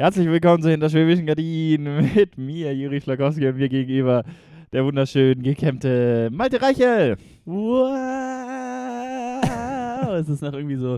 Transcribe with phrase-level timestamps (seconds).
[0.00, 4.24] Herzlich willkommen zu Hinterschwäbischen Gardinen mit mir, Juri Flakowski, und mir gegenüber
[4.72, 7.18] der wunderschön gekämmte Malte Reichel.
[7.44, 7.92] Wow!
[10.18, 10.96] es ist noch irgendwie so,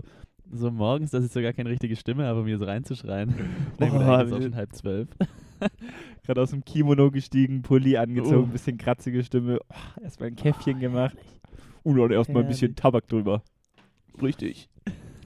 [0.49, 3.35] so morgens, dass ich sogar keine richtige Stimme habe, um mir so reinzuschreien.
[3.81, 5.09] Oh, oh, ist auch schon halb zwölf.
[6.25, 8.53] Gerade aus dem Kimono gestiegen, Pulli angezogen, Oh.
[8.53, 9.59] bisschen kratzige Stimme.
[9.69, 11.17] Oh, erstmal ein Käffchen gemacht.
[11.83, 12.73] Und dann erstmal ein bisschen.
[12.73, 13.43] Tabak drüber.
[14.21, 14.69] Richtig.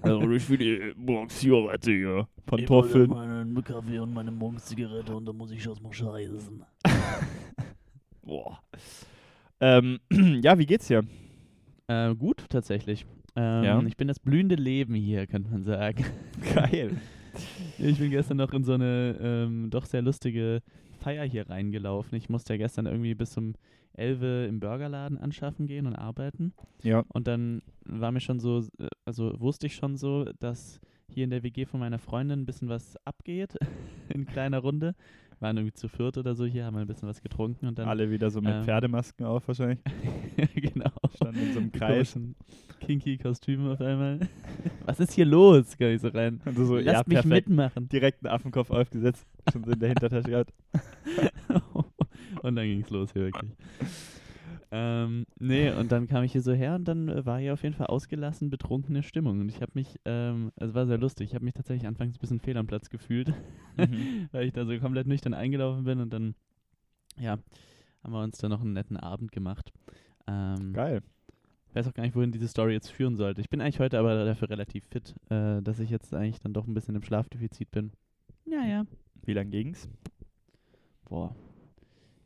[0.09, 2.27] Also ich will die Morgenzigarette hier.
[2.45, 3.09] Pantoffeln.
[3.09, 6.63] meinen Kaffee und meine Morgenszigarette und dann muss ich erstmal scheißen.
[8.23, 8.59] Boah.
[9.59, 9.99] Ähm,
[10.41, 11.03] ja, wie geht's dir?
[11.87, 13.05] Äh, gut, tatsächlich.
[13.35, 13.81] Ähm, Ja?
[13.83, 16.05] Ich bin das blühende Leben hier, könnte man sagen.
[16.53, 16.91] Geil.
[17.77, 20.61] Ich bin gestern noch in so eine ähm, doch sehr lustige
[20.99, 22.17] Feier hier reingelaufen.
[22.17, 23.53] Ich musste ja gestern irgendwie bis um
[23.97, 26.53] 11 Uhr im Burgerladen anschaffen gehen und arbeiten.
[26.83, 27.03] Ja.
[27.09, 28.63] Und dann war mir schon so,
[29.05, 30.79] also wusste ich schon so, dass
[31.09, 33.55] hier in der WG von meiner Freundin ein bisschen was abgeht
[34.09, 34.95] in kleiner Runde.
[35.39, 37.87] Waren irgendwie zu viert oder so hier, haben ein bisschen was getrunken und dann.
[37.87, 39.79] Alle wieder so mit ähm, Pferdemasken auf wahrscheinlich.
[40.55, 40.89] genau.
[41.15, 42.19] Standen in so einem Kreis.
[42.79, 44.19] Kinky Kostüme auf einmal.
[44.85, 45.77] was ist hier los?
[45.77, 46.41] Kann ich so rein.
[46.43, 47.87] Also so, Lasst ja, mich mitmachen.
[47.87, 49.27] Direkt einen Affenkopf aufgesetzt.
[49.51, 50.53] Schon so in der Hintertasche gehabt.
[52.43, 53.51] Und dann ging es los hier wirklich.
[54.69, 57.63] Ähm, nee, und dann kam ich hier so her und dann äh, war hier auf
[57.63, 59.39] jeden Fall ausgelassen betrunkene Stimmung.
[59.39, 62.19] Und ich habe mich, ähm, es war sehr lustig, ich habe mich tatsächlich anfangs ein
[62.19, 63.33] bisschen fehl am Platz gefühlt,
[63.77, 64.27] Mhm.
[64.33, 66.35] weil ich da so komplett nüchtern eingelaufen bin und dann,
[67.17, 67.37] ja,
[68.03, 69.71] haben wir uns da noch einen netten Abend gemacht.
[70.27, 71.01] Ähm, Geil.
[71.69, 73.39] ich weiß auch gar nicht, wohin diese Story jetzt führen sollte.
[73.39, 76.67] Ich bin eigentlich heute aber dafür relativ fit, äh, dass ich jetzt eigentlich dann doch
[76.67, 77.91] ein bisschen im Schlafdefizit bin.
[78.45, 78.85] Ja, ja.
[79.23, 79.87] Wie lang ging's?
[81.05, 81.33] Boah.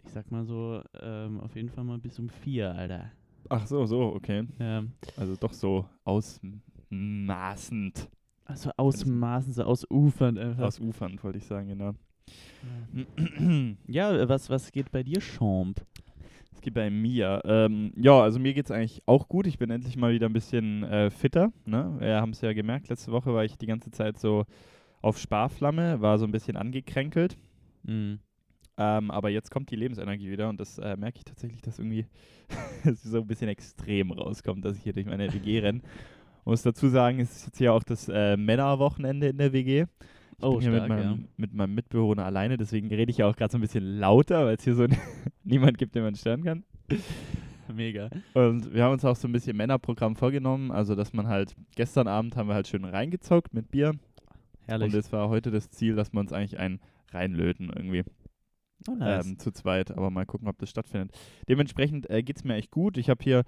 [0.06, 3.12] Ich sag mal so, ähm, auf jeden Fall mal bis um vier, Alter.
[3.50, 4.44] Ach so, so, okay.
[4.60, 4.84] Ja.
[5.18, 8.10] Also doch so ausmaßend.
[8.46, 10.66] Also ausmaßen, so ausufernd einfach.
[10.66, 11.94] Ausufernd, wollte ich sagen, genau.
[13.88, 15.82] ja, äh, was, was geht bei dir, Champ?
[16.54, 17.42] Es geht bei mir.
[17.46, 19.48] Ähm, ja, also mir geht es eigentlich auch gut.
[19.48, 21.52] Ich bin endlich mal wieder ein bisschen äh, fitter.
[21.66, 21.96] Ne?
[22.00, 24.46] Wir haben es ja gemerkt, letzte Woche war ich die ganze Zeit so
[25.02, 27.38] auf Sparflamme, war so ein bisschen angekränkelt.
[27.84, 28.20] Mhm.
[28.78, 32.06] Ähm, aber jetzt kommt die Lebensenergie wieder und das äh, merke ich tatsächlich, dass irgendwie
[32.86, 35.82] es so ein bisschen extrem rauskommt, dass ich hier durch meine WG renne.
[36.46, 39.86] Muss dazu sagen, es ist jetzt hier auch das äh, Männerwochenende in der WG.
[40.38, 41.06] Ich Oh, bin hier stark, mit, ja.
[41.06, 44.46] meinem, mit meinem Mitbewohner alleine, deswegen rede ich ja auch gerade so ein bisschen lauter,
[44.46, 44.88] weil es hier so
[45.44, 46.64] niemand gibt, den man stören kann.
[47.74, 48.10] Mega.
[48.34, 52.08] Und wir haben uns auch so ein bisschen Männerprogramm vorgenommen, also dass man halt, gestern
[52.08, 53.94] Abend haben wir halt schön reingezockt mit Bier
[54.66, 54.92] Herrlich.
[54.94, 56.80] und es war heute das Ziel, dass wir uns eigentlich einen
[57.12, 58.04] reinlöten irgendwie
[58.88, 59.26] oh, nice.
[59.26, 61.18] ähm, zu zweit, aber mal gucken, ob das stattfindet.
[61.48, 62.98] Dementsprechend äh, geht es mir echt gut.
[62.98, 63.44] Ich habe hier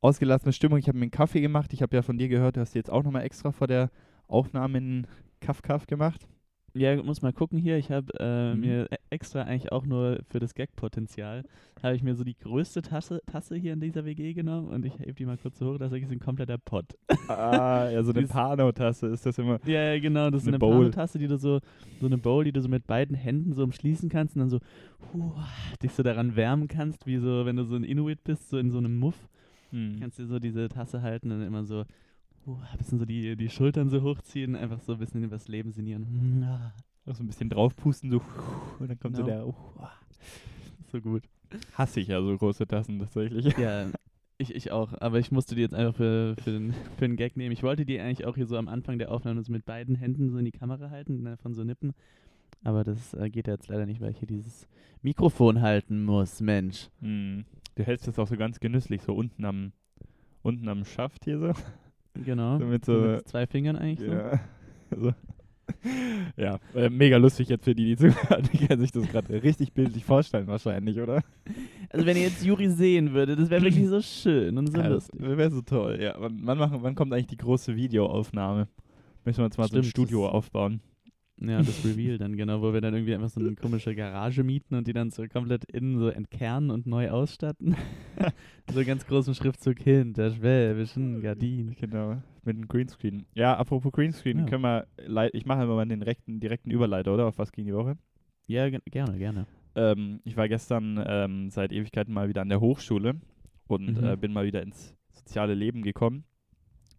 [0.00, 1.72] ausgelassene Stimmung, ich habe mir einen Kaffee gemacht.
[1.72, 3.90] Ich habe ja von dir gehört, du hast jetzt auch nochmal extra vor der
[4.28, 5.06] Aufnahme einen
[5.40, 6.28] Kaff-Kaff gemacht.
[6.74, 7.76] Ja, muss mal gucken hier.
[7.78, 8.60] Ich habe äh, Mhm.
[8.60, 11.44] mir e- extra eigentlich auch nur für das Gag-Potenzial,
[11.82, 14.98] habe ich mir so die größte Tasse, Tasse hier in dieser WG genommen und ich
[14.98, 16.86] heb die mal kurz so hoch, dass ich ein kompletter Pott.
[17.28, 19.60] ah, ja, so eine Pano-Tasse ist das immer.
[19.66, 20.72] Ja, ja, genau, das ist Eine eine.
[20.74, 21.60] Pano-Tasse, die du so,
[22.00, 24.58] so eine Bowl, die du so mit beiden Händen so umschließen kannst und dann so,
[25.12, 25.46] huah,
[25.82, 28.70] dich so daran wärmen kannst, wie so, wenn du so ein Inuit bist, so in
[28.70, 29.28] so einem Muff,
[29.70, 29.96] Hm.
[30.00, 31.84] kannst du so diese Tasse halten und dann immer so,
[32.46, 35.48] huah, ein bisschen so die, die Schultern so hochziehen, einfach so ein bisschen über das
[35.48, 36.44] Leben sinnieren.
[37.06, 38.20] Auch so ein bisschen draufpusten, so
[38.78, 39.36] und dann kommt so Genau.
[39.36, 39.46] der.
[39.46, 39.54] Uh,
[40.90, 41.22] so gut.
[41.74, 43.56] hasse ich ja so große Tassen tatsächlich.
[43.58, 43.86] Ja,
[44.38, 47.36] ich, ich auch, aber ich musste die jetzt einfach für, für, den, für den Gag
[47.36, 47.52] nehmen.
[47.52, 50.30] Ich wollte die eigentlich auch hier so am Anfang der Aufnahme so mit beiden Händen
[50.30, 51.92] so in die Kamera halten, ne, von so Nippen.
[52.64, 54.66] Aber das äh, geht jetzt leider nicht, weil ich hier dieses
[55.02, 56.88] Mikrofon halten muss, Mensch.
[57.00, 57.44] Hm.
[57.74, 59.72] Du hältst das auch so ganz genüsslich, so unten am,
[60.42, 61.52] unten am Schaft hier so.
[62.24, 62.58] Genau.
[62.58, 64.40] So mit So so- mit zwei Fingern eigentlich Ja.
[64.90, 65.12] Also,
[66.36, 68.44] ja, äh, mega lustig jetzt für die, die zuhören.
[68.52, 71.20] Die können sich das gerade richtig bildlich vorstellen, wahrscheinlich, oder?
[71.46, 71.52] so.
[71.90, 74.84] Also wenn ihr jetzt Juri sehen würdet, das wäre wirklich so schön und so Ja,
[74.90, 75.20] das lustig.
[75.36, 76.14] wäre so toll, ja.
[76.18, 78.68] Wann, wann, machen, wann kommt eigentlich die große Videoaufnahme?
[79.24, 80.80] Müssen wir uns mal so ein Stimmt, Studio das- aufbauen.
[81.40, 84.76] Ja, das Reveal dann, genau, wo wir dann irgendwie einfach so eine komische Garage mieten
[84.76, 87.74] und die dann so komplett innen so entkernen und neu ausstatten.
[88.72, 91.74] so ganz großen Schriftzug hinter Schwäbischen Gardinen.
[91.80, 93.26] Genau, mit einem Greenscreen.
[93.34, 94.44] Ja, apropos Greenscreen, Ja.
[94.46, 94.86] können wir,
[95.34, 97.26] ich mache immer mal den direkten, direkten Überleiter, oder?
[97.26, 97.96] Auf was ging die Woche?
[98.46, 99.46] Ja, ge gerne, gerne.
[99.74, 103.16] Ähm, ich war gestern ähm, seit Ewigkeiten mal wieder an der Hochschule
[103.66, 104.04] und Mhm.
[104.04, 106.24] äh, bin mal wieder ins soziale Leben gekommen.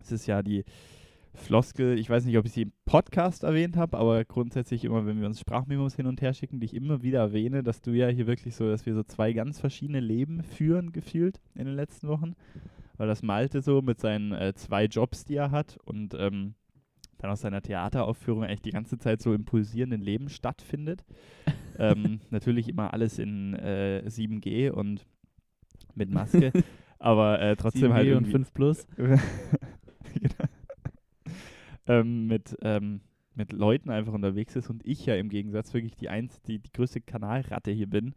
[0.01, 0.65] Es ist ja die
[1.35, 5.19] Floskel, ich weiß nicht, ob ich sie im Podcast erwähnt habe, aber grundsätzlich immer, wenn
[5.19, 8.07] wir uns Sprachmemos hin und her schicken, die ich immer wieder erwähne, dass du ja
[8.07, 12.07] hier wirklich so, dass wir so zwei ganz verschiedene Leben führen, gefühlt in den letzten
[12.07, 12.35] Wochen.
[12.97, 16.55] Weil das Malte so mit seinen äh, zwei Jobs, die er hat und ähm,
[17.17, 21.05] dann aus seiner Theateraufführung eigentlich die ganze Zeit so im pulsierenden Leben stattfindet.
[21.79, 25.05] ähm, natürlich immer alles in äh, 7G und
[25.93, 26.51] mit Maske,
[26.99, 28.87] aber äh, trotzdem 7G halt und irgendwie 5 Plus.
[28.95, 29.19] genau.
[31.87, 33.01] Ähm, mit, ähm,
[33.35, 36.71] mit Leuten einfach unterwegs ist und ich ja im Gegensatz wirklich die, eins, die, die
[36.71, 38.15] größte Kanalratte hier bin,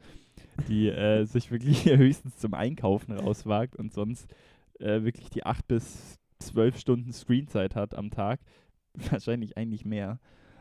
[0.68, 4.32] die äh, sich wirklich höchstens zum Einkaufen rauswagt und sonst
[4.78, 8.40] äh, wirklich die acht bis zwölf Stunden Screenzeit hat am Tag.
[9.10, 10.18] Wahrscheinlich eigentlich mehr.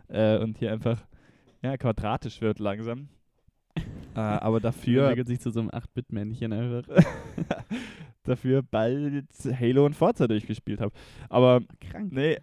[0.07, 1.05] Äh, und hier einfach
[1.61, 3.09] ja, quadratisch wird langsam.
[4.15, 6.83] äh, aber dafür entwickelt sich zu so einem 8-Bit-Männchen einfach.
[8.23, 10.93] dafür bald Halo und Forza durchgespielt habe.
[11.29, 12.11] Aber Krank.
[12.11, 12.37] nee.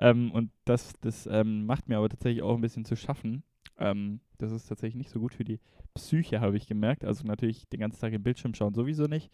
[0.00, 3.44] Ähm, und das, das ähm, macht mir aber tatsächlich auch ein bisschen zu schaffen.
[3.78, 5.60] Ähm, das ist tatsächlich nicht so gut für die
[5.94, 7.04] Psyche, habe ich gemerkt.
[7.04, 9.30] Also natürlich den ganzen Tag im Bildschirm schauen sowieso nicht.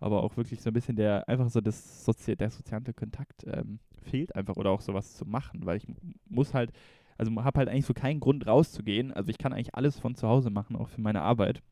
[0.00, 3.78] Aber auch wirklich so ein bisschen der, einfach so das Sozi der soziale Kontakt ähm,
[4.02, 5.86] fehlt einfach oder auch sowas zu machen, weil ich
[6.28, 6.70] muss halt,
[7.18, 9.12] also habe halt eigentlich so keinen Grund rauszugehen.
[9.12, 11.62] Also ich kann eigentlich alles von zu Hause machen, auch für meine Arbeit.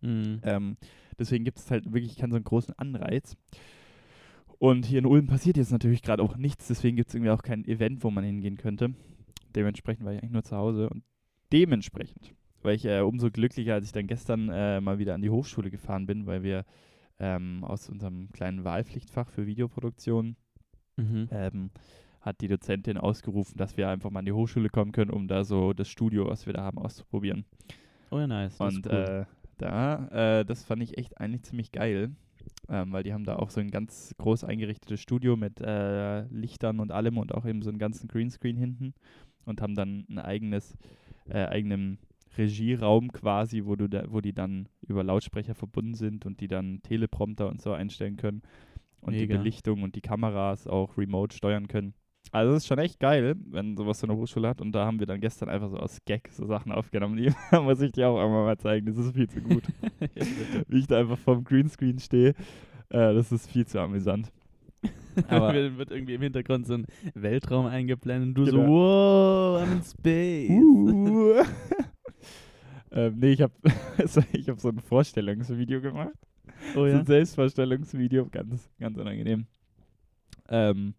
[0.00, 0.40] Mhm.
[0.44, 0.76] Ähm,
[1.18, 3.36] deswegen gibt es halt wirklich keinen so einen großen Anreiz.
[4.62, 7.42] Und hier in Ulm passiert jetzt natürlich gerade auch nichts, deswegen gibt es irgendwie auch
[7.42, 8.94] kein Event, wo man hingehen könnte.
[9.56, 11.02] Dementsprechend war ich eigentlich nur zu Hause und
[11.52, 12.32] dementsprechend
[12.62, 15.68] war ich äh, umso glücklicher, als ich dann gestern äh, mal wieder an die Hochschule
[15.68, 16.64] gefahren bin, weil wir
[17.18, 20.36] ähm, aus unserem kleinen Wahlpflichtfach für Videoproduktion
[20.96, 21.26] Mhm.
[21.32, 21.70] ähm,
[22.20, 25.42] hat die Dozentin ausgerufen, dass wir einfach mal an die Hochschule kommen können, um da
[25.42, 27.46] so das Studio, was wir da haben, auszuprobieren.
[28.10, 28.58] Oh ja, nice.
[28.58, 29.26] Das Und ist cool.
[29.26, 32.12] äh, da, äh, das fand ich echt eigentlich ziemlich geil,
[32.68, 36.80] ähm, weil die haben da auch so ein ganz groß eingerichtetes Studio mit äh, Lichtern
[36.80, 38.94] und allem und auch eben so einen ganzen Greenscreen hinten
[39.44, 40.76] und haben dann ein eigenes,
[41.28, 41.98] äh, eigenen
[42.36, 46.80] Regieraum quasi, wo du da, wo die dann über Lautsprecher verbunden sind und die dann
[46.82, 48.42] Teleprompter und so einstellen können
[49.00, 49.36] und die Mega.
[49.36, 51.94] Belichtung und die Kameras auch remote steuern können.
[52.32, 54.60] Also das ist schon echt geil, wenn sowas so eine Hochschule hat.
[54.62, 57.16] Und da haben wir dann gestern einfach so aus Gag so Sachen aufgenommen.
[57.16, 57.30] Die
[57.62, 58.86] muss ich dir auch einmal mal zeigen.
[58.86, 59.64] Das ist viel zu gut.
[60.68, 62.30] Wie ich da einfach vorm Greenscreen stehe.
[62.88, 64.32] Äh, das ist viel zu amüsant.
[65.28, 68.68] Aber- wird, irgendwie im Hintergrund so ein Weltraum eingeblendet und du so, Genau.
[68.70, 70.50] wow, I'm in space.
[70.50, 71.42] Uh.
[72.92, 73.52] ähm, nee, ich habe
[74.32, 76.14] ich hab so ein Vorstellungsvideo gemacht.
[76.70, 76.98] Oh So ja.
[77.00, 79.44] ein Selbstvorstellungsvideo, ganz, ganz unangenehm.
[80.48, 80.94] Ähm,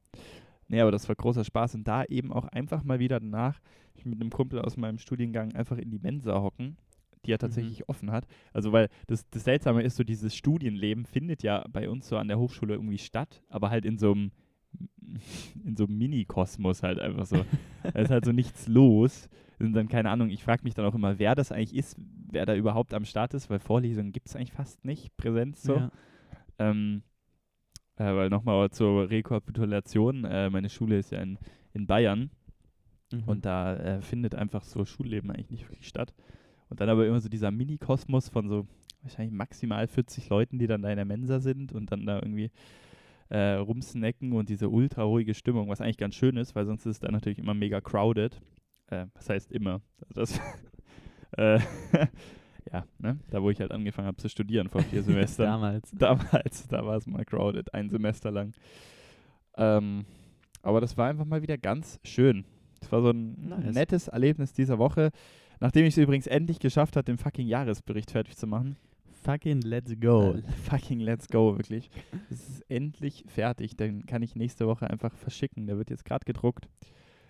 [0.73, 3.59] nee, aber das war großer Spaß und da eben auch einfach mal wieder danach
[4.03, 6.77] mit einem Kumpel aus meinem Studiengang einfach in die Mensa hocken,
[7.25, 8.25] die ja tatsächlich offen hat.
[8.51, 12.27] Also weil das, das Seltsame ist so, dieses Studienleben findet ja bei uns so an
[12.27, 14.31] der Hochschule irgendwie statt, aber halt in so einem
[15.63, 17.45] in so einem Mini-Kosmos halt einfach so.
[17.83, 19.29] da ist halt so nichts los.
[19.59, 21.95] Und dann, keine Ahnung, ich frage mich dann auch immer, wer das eigentlich ist,
[22.31, 25.75] wer da überhaupt am Start ist, weil Vorlesungen gibt es eigentlich fast nicht, Präsenz so.
[25.75, 25.91] Ja.
[26.57, 27.03] Ähm,
[27.97, 31.37] äh, weil nochmal zur Rekapitulation, äh, meine Schule ist ja in,
[31.73, 32.31] in Bayern
[33.13, 33.23] Mhm.
[33.25, 36.13] und da äh, findet einfach so Schulleben eigentlich nicht wirklich statt.
[36.69, 38.67] Und dann aber immer so dieser Mini-Kosmos von so
[39.01, 42.51] wahrscheinlich maximal 40 Leuten, die dann da in der Mensa sind und dann da irgendwie
[43.29, 46.95] äh, rumsnacken und diese ultra ruhige Stimmung, was eigentlich ganz schön ist, weil sonst ist
[46.95, 48.41] es da natürlich immer mega crowded.
[48.87, 49.81] Äh, was heißt immer?
[50.07, 50.41] Also das
[51.37, 51.59] äh,
[52.73, 53.19] ja, ne?
[53.29, 55.45] Da wo ich halt angefangen habe zu studieren vor vier Semestern.
[55.45, 55.91] Damals.
[55.91, 58.53] Damals, da war es mal crowded, ein Semester lang.
[59.55, 60.05] Ähm,
[60.61, 62.45] aber das war einfach mal wieder ganz schön.
[62.81, 63.73] Es war so ein Nice.
[63.75, 65.11] nettes Erlebnis dieser Woche,
[65.59, 68.75] nachdem ich es übrigens endlich geschafft habe, den fucking Jahresbericht fertig zu machen.
[69.23, 70.33] Fucking let's go.
[70.33, 71.89] Äh, fucking let's go, wirklich.
[72.29, 75.67] Es ist endlich fertig, den kann ich nächste Woche einfach verschicken.
[75.67, 76.67] Der wird jetzt gerade gedruckt.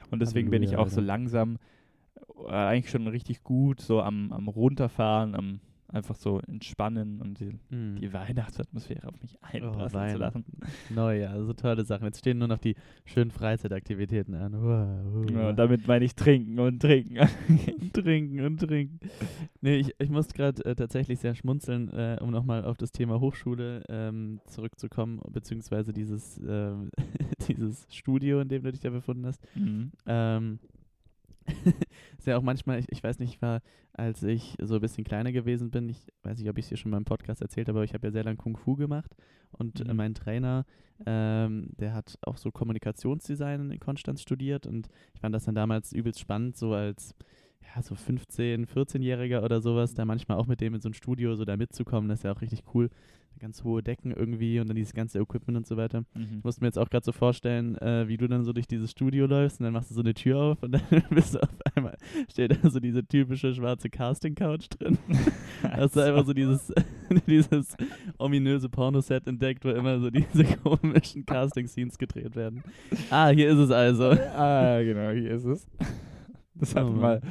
[0.10, 1.08] Und deswegen bin ich Halleluja, auch so Alter.
[1.08, 1.60] langsam, äh,
[2.48, 7.98] eigentlich schon richtig gut, so am, am Runterfahren, am einfach so entspannen und die, Mhm.
[8.02, 10.20] die Weihnachtsatmosphäre auf mich einprasseln zu Weihnachten.
[10.20, 10.46] lassen.
[10.96, 12.06] Neujahr, also tolle Sachen.
[12.06, 12.74] Jetzt stehen nur noch die
[13.06, 14.54] schönen Freizeitaktivitäten an.
[14.54, 17.20] Wow, Ja, und damit meine ich trinken und trinken.
[17.20, 17.28] und
[17.94, 19.00] trinken und trinken.
[19.62, 23.20] Nee, ich, ich musste gerade äh, tatsächlich sehr schmunzeln, äh, um nochmal auf das Thema
[23.20, 26.90] Hochschule ähm, zurückzukommen, beziehungsweise dieses, ähm,
[27.48, 29.46] dieses Studio, in dem du dich da befunden hast.
[29.56, 29.92] mhm.
[30.08, 30.58] Ähm,
[32.18, 33.62] ist ja auch manchmal, ich, ich weiß nicht, ich war,
[33.94, 36.78] als ich so ein bisschen kleiner gewesen bin, ich weiß nicht, ob ich es hier
[36.78, 39.16] schon mal im Podcast erzählt habe, aber ich habe ja sehr lange Kung Fu gemacht
[39.52, 39.98] und äh, Mhm.
[39.98, 40.66] mein Trainer,
[41.06, 45.92] ähm, der hat auch so Kommunikationsdesign in Konstanz studiert und ich fand das dann damals
[45.94, 47.16] übelst spannend, so als
[47.76, 51.36] ja, so 15-, 14-Jähriger oder sowas, da manchmal auch mit dem in so ein Studio
[51.36, 52.90] so da mitzukommen, das ist ja auch richtig cool.
[53.40, 56.02] Ganz hohe Decken irgendwie und dann dieses ganze Equipment und so weiter.
[56.14, 56.38] Mhm.
[56.38, 58.92] Ich musste mir jetzt auch gerade so vorstellen, äh, wie du dann so durch dieses
[58.92, 61.50] Studio läufst und dann machst du so eine Tür auf und dann bist du auf
[61.76, 61.98] einmal,
[62.30, 64.98] steht da so diese typische schwarze Casting-Couch drin.
[65.64, 66.72] Hast du einfach so dieses,
[67.28, 67.76] dieses
[68.18, 72.64] ominöse Pornoset entdeckt, wo immer so diese komischen Casting-Scenes gedreht werden.
[73.10, 74.12] Ah, hier ist es also.
[74.12, 75.68] ah, genau, hier ist es.
[76.56, 77.22] Das hatte Oh mal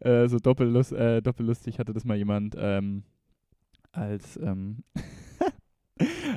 [0.00, 3.04] äh, so doppellust, äh, doppellustig, hatte das mal jemand ähm,
[3.92, 4.82] als ähm,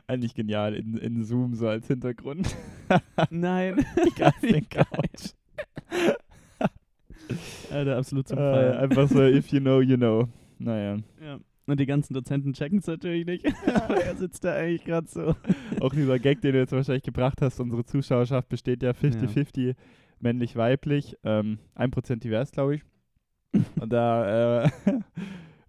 [0.08, 2.56] eigentlich genial in, in Zoom so als Hintergrund.
[3.30, 3.86] Nein.
[4.16, 4.86] Casting Geil.
[4.92, 5.34] Couch.
[7.72, 8.78] Alter, absolut zum Äh, Feiern.
[8.78, 10.28] einfach so, if you know, you know.
[10.60, 10.98] Naja.
[11.24, 11.40] Ja.
[11.68, 13.46] Und die ganzen Dozenten checken es natürlich nicht.
[13.74, 15.36] Aber er sitzt da eigentlich gerade so.
[15.80, 19.76] Auch dieser Gag, den du jetzt wahrscheinlich gebracht hast, unsere Zuschauerschaft besteht ja 50-50
[20.20, 22.84] männlich-weiblich, ähm, 1% divers, glaube ich.
[23.80, 24.70] Und da äh,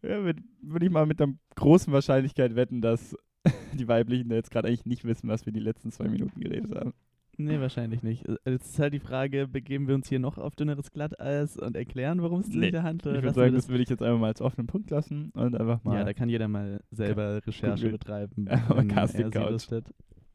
[0.03, 3.17] ja, würde würd ich mal mit einer großen Wahrscheinlichkeit wetten, dass
[3.75, 6.93] die Weiblichen jetzt gerade eigentlich nicht wissen, was wir die letzten zwei Minuten geredet haben.
[7.39, 8.25] Nee, wahrscheinlich nicht.
[8.47, 12.23] Jetzt ist halt die Frage, begeben wir uns hier noch auf dünneres Glatteis und erklären,
[12.23, 13.17] worum es Nee, sich handelt?
[13.19, 15.85] Ich würde sagen, das würde ich jetzt einfach mal als offenen Punkt lassen und einfach
[15.85, 17.99] mal, Ja, da kann jeder mal selber Recherche Google.
[17.99, 18.47] betreiben.
[18.51, 19.67] Ja, mal Casting Couch.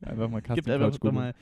[0.03, 1.15] einfach mal Casting einfach Couch doch googeln.
[1.15, 1.33] mal,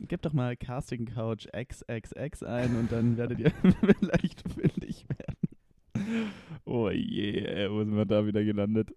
[0.00, 3.50] gebt doch mal Casting Couch XXX ein und dann werdet ihr
[4.00, 6.30] vielleicht fündig werden.
[6.64, 8.90] Oh je, ey, wo sind wir da wieder gelandet?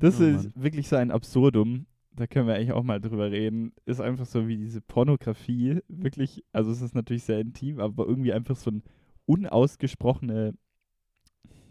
[0.00, 0.54] Das Oh ist Mann.
[0.56, 1.86] wirklich so ein Absurdum.
[2.12, 3.72] Da können wir eigentlich auch mal drüber reden.
[3.86, 5.80] Ist einfach so wie diese Pornografie.
[5.88, 8.82] Wirklich, also es ist natürlich sehr intim, aber irgendwie einfach so ein
[9.26, 10.54] unausgesprochene,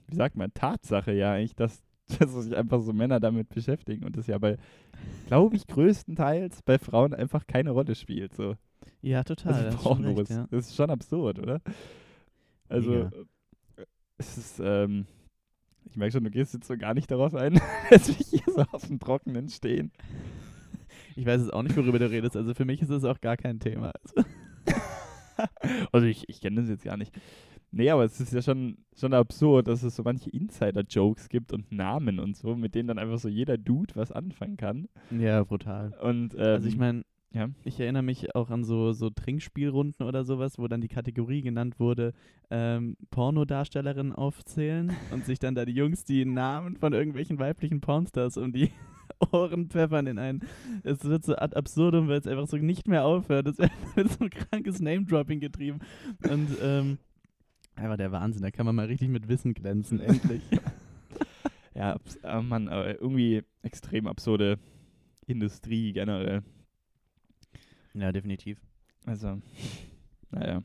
[0.08, 1.84] wie sagt man, Tatsache ja eigentlich, dass,
[2.20, 4.58] dass sich einfach so Männer damit beschäftigen und das ja bei,
[5.28, 8.34] glaube ich, größtenteils bei Frauen einfach keine Rolle spielt.
[8.36, 8.56] So.
[9.02, 9.54] Ja, total.
[9.54, 10.18] Also das ist schon Pornos.
[10.20, 10.48] recht, ja.
[10.52, 11.62] Das ist schon absurd, oder?
[12.70, 13.12] Also, Mega.
[13.78, 13.86] äh,
[14.18, 15.08] es ist, ähm,
[15.86, 17.60] ich merke schon, du gehst jetzt so gar nicht darauf ein,
[17.90, 19.92] dass wir hier so auf dem Trockenen stehen.
[21.16, 22.36] Ich weiß jetzt auch nicht, worüber du redest.
[22.38, 23.92] Also für mich ist das auch gar kein Thema.
[24.04, 24.30] Also,
[25.92, 27.18] Also, ich, ich kenne das jetzt gar nicht.
[27.72, 31.72] Nee, aber es ist ja schon, schon absurd, dass es so manche Insider-Jokes gibt und
[31.72, 34.88] Namen und so, mit denen dann einfach so jeder Dude was anfangen kann.
[35.12, 35.94] ja, brutal.
[36.02, 37.50] Und, ähm, Also ich meine, ja.
[37.64, 41.80] ich erinnere mich auch an so, so Trinkspielrunden oder sowas, wo dann die Kategorie genannt
[41.80, 42.14] wurde,
[42.50, 48.38] ähm, Pornodarstellerinnen aufzählen und sich dann da die Jungs die Namen von irgendwelchen weiblichen Pornstars
[48.38, 48.72] um die
[49.32, 50.42] Ohren pfeffern in ein.
[50.84, 53.48] Es wird so ad absurdum, weil es einfach so nicht mehr aufhört.
[53.48, 55.80] Es wird so ein krankes Name-Dropping getrieben.
[56.30, 56.98] Und ähm,
[57.76, 60.44] einfach der Wahnsinn, da kann man mal richtig mit Wissen glänzen, endlich.
[61.80, 64.60] Ja, ah, Mann, aber irgendwie extrem absurde
[65.28, 66.44] Industrie generell.
[67.94, 68.60] Ja, definitiv.
[69.06, 69.42] Also,
[70.32, 70.64] naja.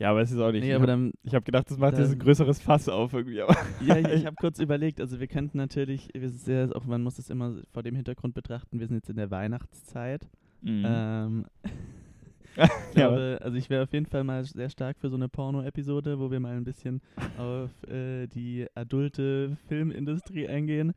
[0.00, 0.62] Ja, aber es ist auch nicht.
[0.62, 3.42] Nee, ich aber dann Ich habe gedacht, das macht jetzt ein größeres Fass auf irgendwie.
[3.42, 3.54] Aber
[3.86, 7.16] Ja, ich, habe kurz überlegt, also wir könnten natürlich, wir sind sehr, auch man muss
[7.16, 10.26] das immer vor dem Hintergrund betrachten, wir sind jetzt in der Weihnachtszeit.
[10.62, 10.84] Mhm.
[10.86, 11.46] Ähm,
[12.56, 16.18] ich glaube, also ich wäre auf jeden Fall mal sehr stark für so eine Porno-Episode,
[16.18, 17.02] wo wir mal ein bisschen
[17.36, 20.94] auf äh, die adulte Filmindustrie eingehen.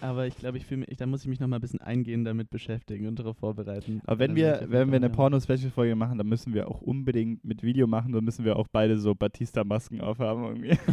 [0.00, 2.24] Aber ich glaube, ich fühl mich, da muss ich mich noch mal ein bisschen eingehen
[2.24, 4.00] damit beschäftigen und darauf vorbereiten.
[4.06, 7.86] aber wenn wir, wenn wir eine Porno-Special-Folge machen, dann müssen wir auch unbedingt mit Video
[7.86, 8.12] machen.
[8.12, 10.78] Dann müssen wir auch beide so Batista-Masken aufhaben irgendwie.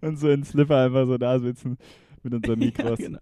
[0.00, 1.76] Und so in Slipper einfach so da sitzen
[2.22, 2.98] mit unseren ja, Mikros.
[2.98, 3.18] genau.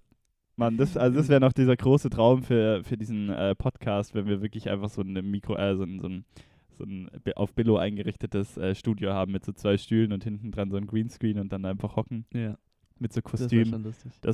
[0.57, 4.27] Mann, das, also das wäre noch dieser große Traum für, für diesen äh, Podcast, wenn
[4.27, 6.25] wir wirklich einfach so ein Mikro, äh, so ein, so ein,
[6.71, 10.71] so ein auf Billo eingerichtetes äh, Studio haben mit so zwei Stühlen und hinten dran
[10.71, 12.57] so ein Greenscreen und dann einfach hocken ja,
[13.05, 13.67] mit so das wäre Kostümen.
[13.67, 13.83] schon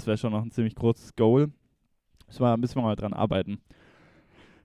[0.07, 1.51] wäre schon noch ein ziemlich großes Goal.
[2.29, 3.61] Müssen wir, müssen wir mal dran arbeiten.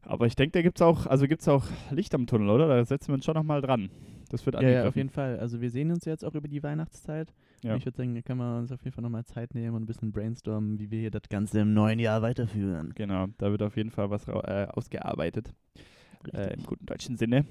[0.04, 2.68] Aber ich denke, da gibt es auch, also gibt's auch Licht am Tunnel, oder?
[2.68, 3.90] Da setzen wir uns schon noch mal dran.
[4.30, 5.40] Das wird Ja, ja, auf jeden Fall.
[5.40, 7.34] Also wir sehen uns jetzt auch über die Weihnachtszeit.
[7.64, 7.76] Ja.
[7.76, 9.86] Ich würde sagen, da können wir uns auf jeden Fall nochmal Zeit nehmen und ein
[9.88, 12.94] bisschen brainstormen, wie wir hier das Ganze im neuen Jahr weiterführen.
[12.94, 15.52] Genau, da wird auf jeden Fall was äh, ausgearbeitet.
[16.34, 17.46] Äh, Im guten deutschen Sinne.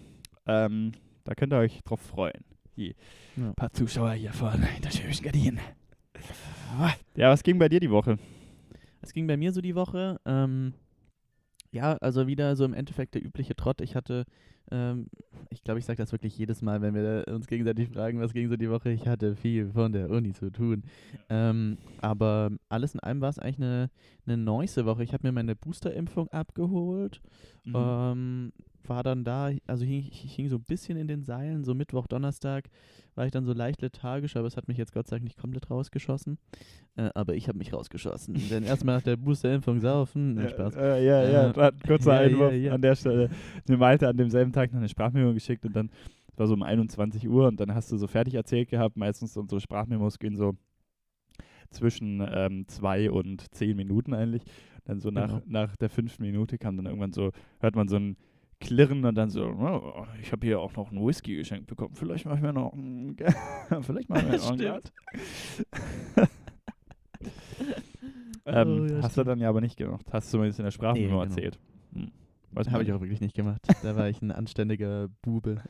[0.47, 0.93] Ähm,
[1.25, 2.45] da könnt ihr euch drauf freuen.
[2.77, 2.95] Die
[3.37, 3.53] Ja.
[3.55, 5.61] paar Zuschauer hier von der schönen Gardinen.
[7.17, 8.19] Ja, was ging bei dir die Woche?
[9.01, 10.21] Es ging bei mir so die Woche.
[10.25, 10.75] Ähm,
[11.71, 13.81] ja, also wieder so im Endeffekt der übliche Trott.
[13.81, 14.25] Ich hatte,
[14.71, 15.09] ähm,
[15.51, 18.49] ich glaube, ich sage das wirklich jedes Mal, wenn wir uns gegenseitig fragen, was ging
[18.49, 18.91] so die Woche.
[18.91, 20.85] Ich hatte viel von der Uni zu tun.
[21.29, 23.91] Ähm, aber alles in allem war es eigentlich eine,
[24.27, 25.05] eine nice Woche.
[25.05, 27.21] Ich habe mir meine Boosterimpfung abgeholt.
[27.65, 27.75] Mhm.
[27.77, 28.53] Ähm,
[28.89, 32.07] war dann da, also hing, ich hing so ein bisschen in den Seilen, so Mittwoch,
[32.07, 32.69] Donnerstag
[33.15, 35.39] war ich dann so leicht lethargisch, aber es hat mich jetzt Gott sei Dank nicht
[35.39, 36.39] komplett rausgeschossen.
[36.97, 38.35] Äh, aber ich habe mich rausgeschossen.
[38.51, 40.75] Denn erstmal nach der Boosterimpfung saufen, nee, Spaß.
[40.75, 42.73] Äh, ja, ja, Äh, kurzer ja, Einwurf ja, ja.
[42.75, 43.31] an der Stelle.
[43.69, 45.91] Mir Malte an demselben Tag noch eine Sprachmemo geschickt und dann
[46.33, 48.97] es war so um 21 Uhr und dann hast du so fertig erzählt gehabt.
[48.97, 50.57] Meistens unsere Sprachmemos gehen so
[51.71, 54.43] zwischen ähm, zwei und zehn Minuten eigentlich.
[54.85, 55.43] Dann so nach, Genau.
[55.47, 58.17] nach der fünften Minute kam dann irgendwann so, hört man so ein
[58.65, 61.95] Klirren und dann so, oh, ich habe hier auch noch einen Whisky geschenkt bekommen.
[61.95, 63.17] Vielleicht machen wir noch ein,
[63.83, 64.93] vielleicht machen wir noch ein Stimmt.
[66.15, 66.29] Glas.
[68.47, 69.29] Ähm, Oh, ja, hast du stimmt.
[69.29, 70.05] dann ja aber nicht gemacht.
[70.13, 71.23] Hast du zumindest in der Sprachmemo genau.
[71.23, 71.59] erzählt.
[71.95, 72.11] Hm.
[72.71, 73.63] Habe ich auch wirklich nicht gemacht.
[73.83, 75.63] Da war ich ein anständiger Bube.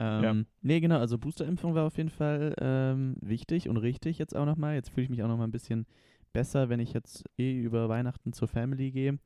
[0.00, 0.34] ähm, Ja.
[0.62, 4.74] Nee, genau, also Boosterimpfung war auf jeden Fall ähm, wichtig und richtig jetzt auch nochmal.
[4.74, 5.86] Jetzt fühle ich mich auch nochmal ein bisschen
[6.32, 9.18] besser, wenn ich jetzt eh über Weihnachten zur Family gehe,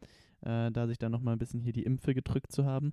[0.42, 2.92] äh, da sich dann nochmal ein bisschen hier die Impfe gedrückt zu haben.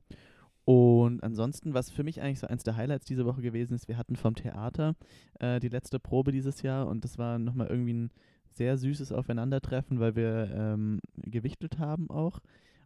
[0.66, 3.98] Und ansonsten, was für mich eigentlich so eins der Highlights diese Woche gewesen ist, wir
[3.98, 4.96] hatten vom Theater
[5.40, 8.12] äh, die letzte Probe dieses Jahr und das war nochmal irgendwie ein
[8.52, 12.40] sehr süßes Aufeinandertreffen, weil wir ähm, gewichtelt haben auch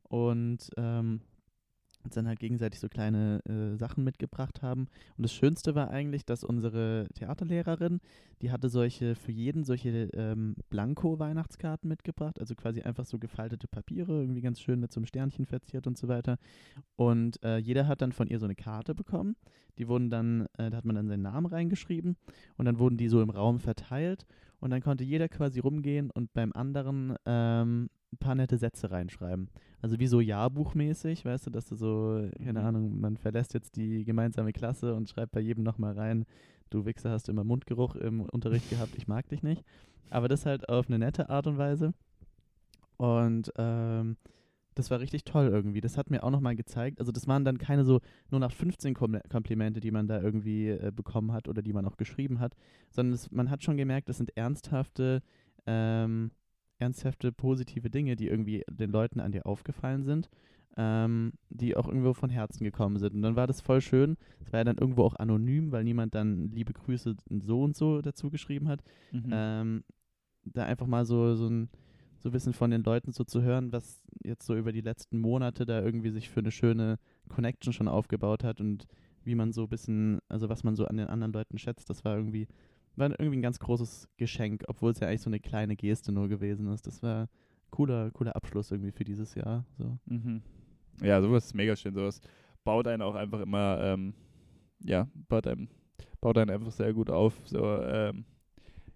[0.04, 1.22] und ähm,
[2.04, 4.88] uns dann halt gegenseitig so kleine äh, Sachen mitgebracht haben.
[5.18, 8.00] Und das Schönste war eigentlich, dass unsere Theaterlehrerin,
[8.42, 14.20] die hatte solche, für jeden solche ähm, Blanko-Weihnachtskarten mitgebracht, also quasi einfach so gefaltete Papiere,
[14.22, 16.38] irgendwie ganz schön mit so einem Sternchen verziert und so weiter.
[16.96, 19.36] Und äh, jeder hat dann von ihr so eine Karte bekommen.
[19.78, 22.18] Die wurden dann, äh, da hat man dann seinen Namen reingeschrieben
[22.58, 24.26] und dann wurden die so im Raum verteilt
[24.60, 29.50] und dann konnte jeder quasi rumgehen und beim anderen ähm, ein paar nette Sätze reinschreiben.
[29.82, 32.66] Also wie so Jahrbuchmäßig, weißt du, dass du so, keine Mhm.
[32.66, 36.26] Ahnung, man verlässt jetzt die gemeinsame Klasse und schreibt bei jedem nochmal rein,
[36.70, 39.64] du Wichser hast immer Mundgeruch im Unterricht gehabt, ich mag dich nicht.
[40.10, 41.94] Aber das halt auf eine nette Art und Weise.
[42.98, 44.18] Und ähm,
[44.76, 45.82] das war richtig toll irgendwie.
[45.82, 47.00] Das hat mir auch nochmal gezeigt.
[47.00, 50.70] Also das waren dann keine so nur nach 15 Kom Komplimente, die man da irgendwie
[50.70, 52.56] äh, bekommen hat oder die man auch geschrieben hat,
[52.90, 55.24] sondern es, man hat schon gemerkt, das sind ernsthafte,
[55.66, 56.32] ähm,
[56.82, 60.30] ernsthafte positive Dinge, die irgendwie den Leuten an dir aufgefallen sind,
[60.78, 63.14] ähm, die auch irgendwo von Herzen gekommen sind.
[63.14, 64.18] Und dann war das voll schön.
[64.40, 68.02] Es war ja dann irgendwo auch anonym, weil niemand dann liebe Grüße so und so
[68.02, 69.30] dazu geschrieben hat Mhm.
[69.32, 69.84] ähm,
[70.46, 71.70] da einfach mal so, so ein
[72.20, 75.20] so ein bisschen von den Leuten so zu hören, was jetzt so über die letzten
[75.20, 78.86] Monate da irgendwie sich für eine schöne Connection schon aufgebaut hat und
[79.24, 82.06] wie man so ein bisschen, also was man so an den anderen Leuten schätzt, das
[82.06, 82.48] war irgendwie,
[82.96, 86.28] war irgendwie ein ganz großes Geschenk, obwohl es ja eigentlich so eine kleine Geste nur
[86.28, 86.86] gewesen ist.
[86.88, 87.28] Das war
[87.70, 89.66] cooler, cooler Abschluss irgendwie für dieses Jahr.
[89.78, 89.98] So.
[90.06, 90.42] Mhm.
[91.02, 91.94] Ja, sowas ist mega schön.
[91.94, 92.22] Sowas
[92.64, 94.14] baut einen auch einfach immer, ähm,
[94.84, 95.70] ja, baut einen,
[96.20, 97.34] baut einen einfach sehr gut auf.
[97.46, 98.26] So ähm,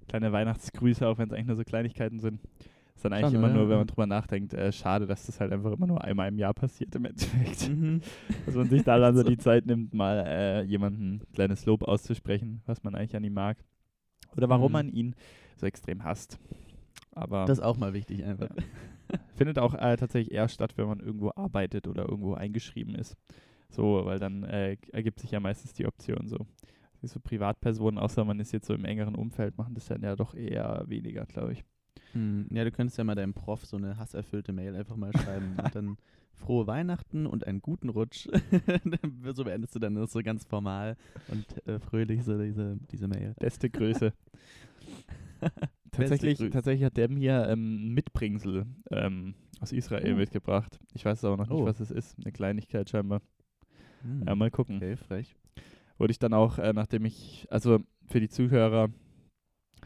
[0.08, 2.42] kleine Weihnachtsgrüße, auch wenn es eigentlich nur so Kleinigkeiten sind.
[2.96, 3.94] Ist dann eigentlich Schon, immer nur, wenn man Ja.
[3.94, 7.06] drüber nachdenkt, äh, schade, dass das halt einfach immer nur einmal im Jahr passiert im
[7.06, 7.70] Endeffekt.
[7.70, 8.02] Mhm.
[8.46, 11.84] Dass man sich da dann so die Zeit nimmt, mal äh, jemanden ein kleines Lob
[11.84, 13.58] auszusprechen, was man eigentlich an ihm mag.
[14.36, 14.74] Oder warum Mhm.
[14.74, 15.16] man ihn
[15.58, 16.40] so extrem hasst.
[17.12, 18.50] Aber Das ist auch mal wichtig einfach.
[19.36, 23.16] findet auch äh, tatsächlich eher statt, wenn man irgendwo arbeitet oder irgendwo eingeschrieben ist.
[23.70, 26.38] So, weil dann äh, ergibt sich ja meistens die Option so.
[27.02, 30.34] So Privatpersonen, außer man ist jetzt so im engeren Umfeld, machen das dann ja doch
[30.34, 31.64] eher weniger, glaube ich.
[32.14, 35.56] Hm, Ja, du könntest ja mal deinem Prof so eine hasserfüllte Mail einfach mal schreiben
[35.64, 35.98] und dann
[36.36, 38.28] frohe Weihnachten und einen guten Rutsch.
[39.34, 40.96] so beendest du dann das so ganz formal
[41.30, 43.34] und äh, fröhlich so diese, diese Mail.
[43.40, 44.14] Beste Grüße.
[45.92, 46.52] tatsächlich, Grüße.
[46.52, 50.18] tatsächlich hat der mir ähm, ein Mitbringsel ähm, aus Israel Oh.
[50.18, 50.80] mitgebracht.
[50.94, 51.66] Ich weiß aber noch nicht, Oh.
[51.66, 52.16] was es ist.
[52.22, 53.22] Eine Kleinigkeit scheinbar.
[54.02, 54.78] Hm, Ja, mal gucken.
[54.78, 55.36] Okay, frech.
[55.98, 58.90] wurde ich dann auch, äh, nachdem ich, also für die Zuhörer,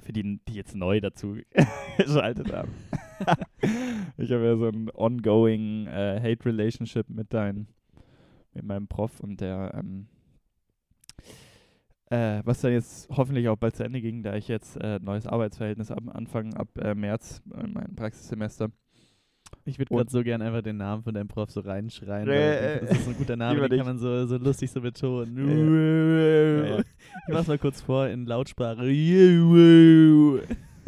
[0.02, 1.38] für die, die jetzt neu dazu
[1.98, 2.72] geschaltet haben.
[4.18, 7.68] ich habe ja so ein ongoing äh, Hate-Relationship mit dein,
[8.54, 10.08] mit meinem Prof und der, ähm,
[12.10, 15.04] äh, was dann jetzt hoffentlich auch bald zu Ende ging, da ich jetzt äh, ein
[15.04, 18.70] neues Arbeitsverhältnis am Anfang ab äh, März, äh, mein Praxissemester.
[19.66, 22.28] Ich würde gerade so gern einfach den Namen von deinem Prof so reinschreien.
[22.28, 25.38] Äh, das ist so ein guter Name, den kann man so, so lustig so betonen.
[26.60, 26.80] Ja, ja.
[26.80, 28.86] Ich mach's mal kurz vor in Lautsprache.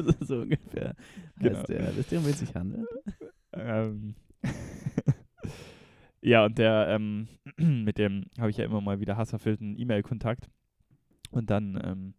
[0.21, 0.95] so ungefähr
[1.37, 1.57] Genau.
[1.57, 1.93] heißt der.
[1.93, 2.87] Ihr, um wen es sich handelt?
[3.53, 4.15] Ähm
[6.21, 10.49] ja, und der, ähm, mit dem habe ich ja immer mal wieder hasserfüllten E-Mail-Kontakt.
[11.31, 12.13] Und dann ähm,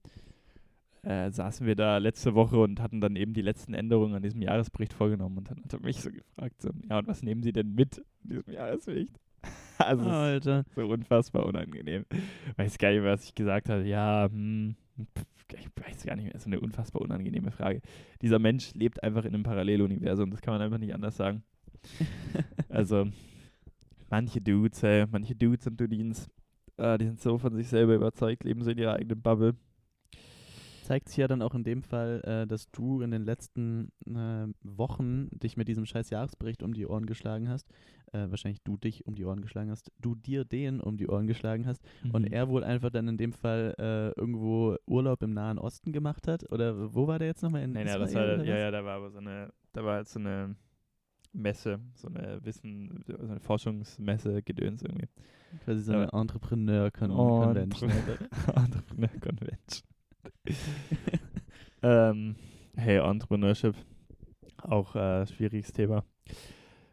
[1.02, 4.40] äh, saßen wir da letzte Woche und hatten dann eben die letzten Änderungen an diesem
[4.40, 5.38] Jahresbericht vorgenommen.
[5.38, 7.98] Und dann hat er mich so gefragt, so, ja, und was nehmen Sie denn mit
[8.22, 9.18] in diesem Jahresbericht?
[9.78, 10.64] also, ist Alter.
[10.74, 12.04] so unfassbar unangenehm.
[12.56, 13.84] Weiß gar nicht, was ich gesagt habe.
[13.84, 14.76] Ja, hm,
[15.58, 16.38] ich weiß gar nicht mehr.
[16.38, 17.80] So eine unfassbar unangenehme Frage.
[18.20, 20.30] Dieser Mensch lebt einfach in einem Paralleluniversum.
[20.30, 21.42] Das kann man einfach nicht anders sagen.
[22.68, 23.06] Also,
[24.08, 26.30] manche Dudes, ey, manche Dudes und Dudins,
[26.78, 29.54] äh, die sind so von sich selber überzeugt, leben so in ihrer eigenen Bubble.
[30.82, 34.46] Zeigt sich ja dann auch in dem Fall, äh, dass du in den letzten äh,
[34.62, 37.68] Wochen dich mit diesem scheiß Jahresbericht um die Ohren geschlagen hast.
[38.12, 39.90] Äh, wahrscheinlich du dich um die Ohren geschlagen hast.
[40.00, 41.82] Du dir den um die Ohren geschlagen hast.
[42.12, 42.32] Und Mhm.
[42.32, 46.50] er wohl einfach dann in dem Fall äh, irgendwo Urlaub im Nahen Osten gemacht hat?
[46.52, 47.62] Oder wo war der jetzt nochmal?
[47.62, 50.08] In Nee, nee, das war, ja, ja, da war aber so eine, da war halt
[50.08, 50.56] so eine
[51.32, 55.08] Messe, so eine Wissen, so eine Forschungsmesse, Gedöns irgendwie.
[55.64, 56.00] Quasi so Ja.
[56.02, 57.90] eine Entrepreneur-Convention.
[57.90, 59.88] Entre- Entrepreneur Convention.
[61.82, 62.36] ähm,
[62.76, 63.74] hey, Entrepreneurship.
[64.62, 66.04] Auch äh, schwieriges Thema.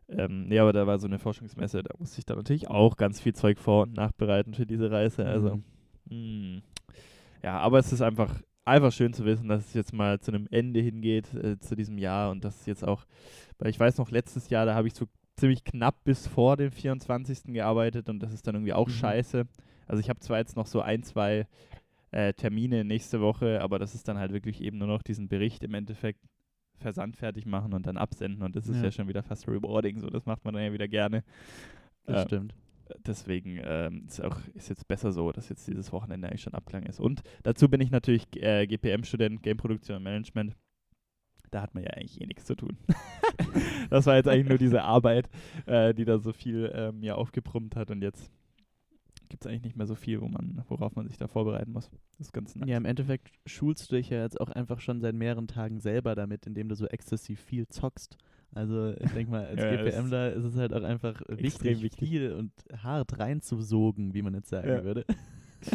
[0.08, 3.22] Ähm, nee, aber da war so eine Forschungsmesse, da musste ich dann natürlich auch ganz
[3.22, 5.24] viel Zeug vor- und nachbereiten für diese Reise.
[5.26, 5.58] Also,
[6.10, 6.56] Mhm.
[6.56, 6.62] mh.
[7.44, 10.48] ja, aber es ist einfach, einfach schön zu wissen, dass es jetzt mal zu einem
[10.50, 13.06] Ende hingeht, äh, zu diesem Jahr und dass es jetzt auch,
[13.60, 15.06] weil ich weiß noch, letztes Jahr, da habe ich so
[15.38, 17.54] ziemlich knapp bis vor dem 24.
[17.54, 18.94] gearbeitet und das ist dann irgendwie auch Mhm.
[18.94, 19.46] scheiße.
[19.88, 21.46] Also ich habe zwar jetzt noch so ein, zwei
[22.12, 25.64] äh, Termine nächste Woche, aber das ist dann halt wirklich eben nur noch diesen Bericht
[25.64, 26.20] im Endeffekt
[26.78, 28.92] Versand fertig machen und dann absenden und das ist ja, Ja.
[28.92, 31.24] schon wieder fast rewarding, so das macht man dann ja wieder gerne.
[32.06, 32.56] Das Äh, stimmt.
[33.06, 36.84] deswegen ähm, ist auch ist jetzt besser so, dass jetzt dieses Wochenende eigentlich schon Abklang
[36.84, 37.00] ist.
[37.02, 40.56] Und dazu bin ich natürlich äh, GPM-Student, Game Produktion und Management.
[41.52, 42.78] Da hat man ja eigentlich eh nichts zu tun.
[43.90, 45.30] das war jetzt eigentlich nur diese Arbeit,
[45.66, 48.32] äh, die da so viel mir aufgebrummt hat und jetzt
[49.30, 51.90] gibt es eigentlich nicht mehr so viel, wo man, worauf man sich da vorbereiten muss.
[52.18, 52.68] Das ist ganz nice.
[52.68, 56.16] Ja, im Endeffekt schulst du dich ja jetzt auch einfach schon seit mehreren Tagen selber
[56.16, 58.18] damit, indem du so exzessiv viel zockst.
[58.52, 62.10] Also ich denke mal, als Ja, GPMler ist es halt auch einfach extrem wichtig, wichtig.
[62.10, 62.52] viel und
[62.84, 64.84] hart reinzusogen, wie man jetzt sagen Ja.
[64.84, 65.06] würde.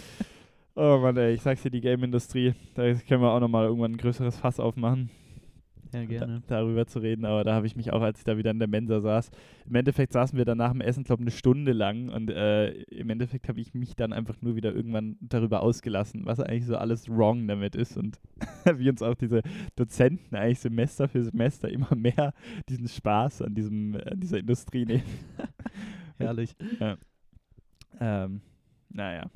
[0.76, 3.96] Oh Mann, ey, ich sag's dir, die Game-Industrie, da können wir auch nochmal irgendwann ein
[3.96, 5.08] größeres Fass aufmachen.
[5.94, 6.42] Ja, gerne.
[6.46, 8.58] Da, darüber zu reden, aber da habe ich mich auch, als ich da wieder in
[8.58, 9.30] der Mensa saß,
[9.66, 12.70] im Endeffekt saßen wir dann nach dem Essen, glaube ich, eine Stunde lang und äh,
[12.70, 16.76] im Endeffekt habe ich mich dann einfach nur wieder irgendwann darüber ausgelassen, was eigentlich so
[16.76, 18.18] alles wrong damit ist und
[18.76, 19.42] wie uns auch diese
[19.76, 22.34] Dozenten eigentlich Semester für Semester immer mehr
[22.68, 25.04] diesen Spaß an, diesem, an dieser Industrie nehmen.
[26.18, 26.56] Herrlich.
[28.00, 28.40] Ähm,
[28.90, 29.30] naja.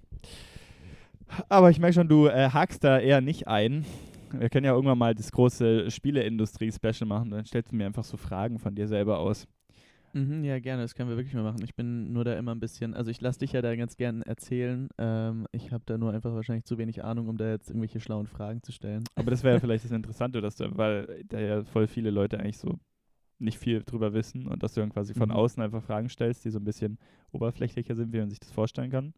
[1.48, 3.84] Aber ich merke schon, du äh, hakst da eher nicht ein.
[4.32, 7.30] Wir können ja irgendwann mal das große Spieleindustrie-Special machen.
[7.30, 9.46] Dann stellst du mir einfach so Fragen von dir selber aus.
[10.14, 11.62] Mhm, ja, gerne, das können wir wirklich mal machen.
[11.62, 14.22] Ich bin nur da immer ein bisschen, also ich lasse dich ja da ganz gern
[14.22, 14.88] erzählen.
[14.96, 18.26] Ähm, ich habe da nur einfach wahrscheinlich zu wenig Ahnung, um da jetzt irgendwelche schlauen
[18.26, 19.04] Fragen zu stellen.
[19.16, 22.40] Aber das wäre ja vielleicht das Interessante, dass du, weil da ja voll viele Leute
[22.40, 22.78] eigentlich so
[23.38, 25.34] nicht viel drüber wissen und dass du dann quasi von Mhm.
[25.34, 26.98] außen einfach Fragen stellst, die so ein bisschen
[27.30, 29.12] oberflächlicher sind, wie man sich das vorstellen kann.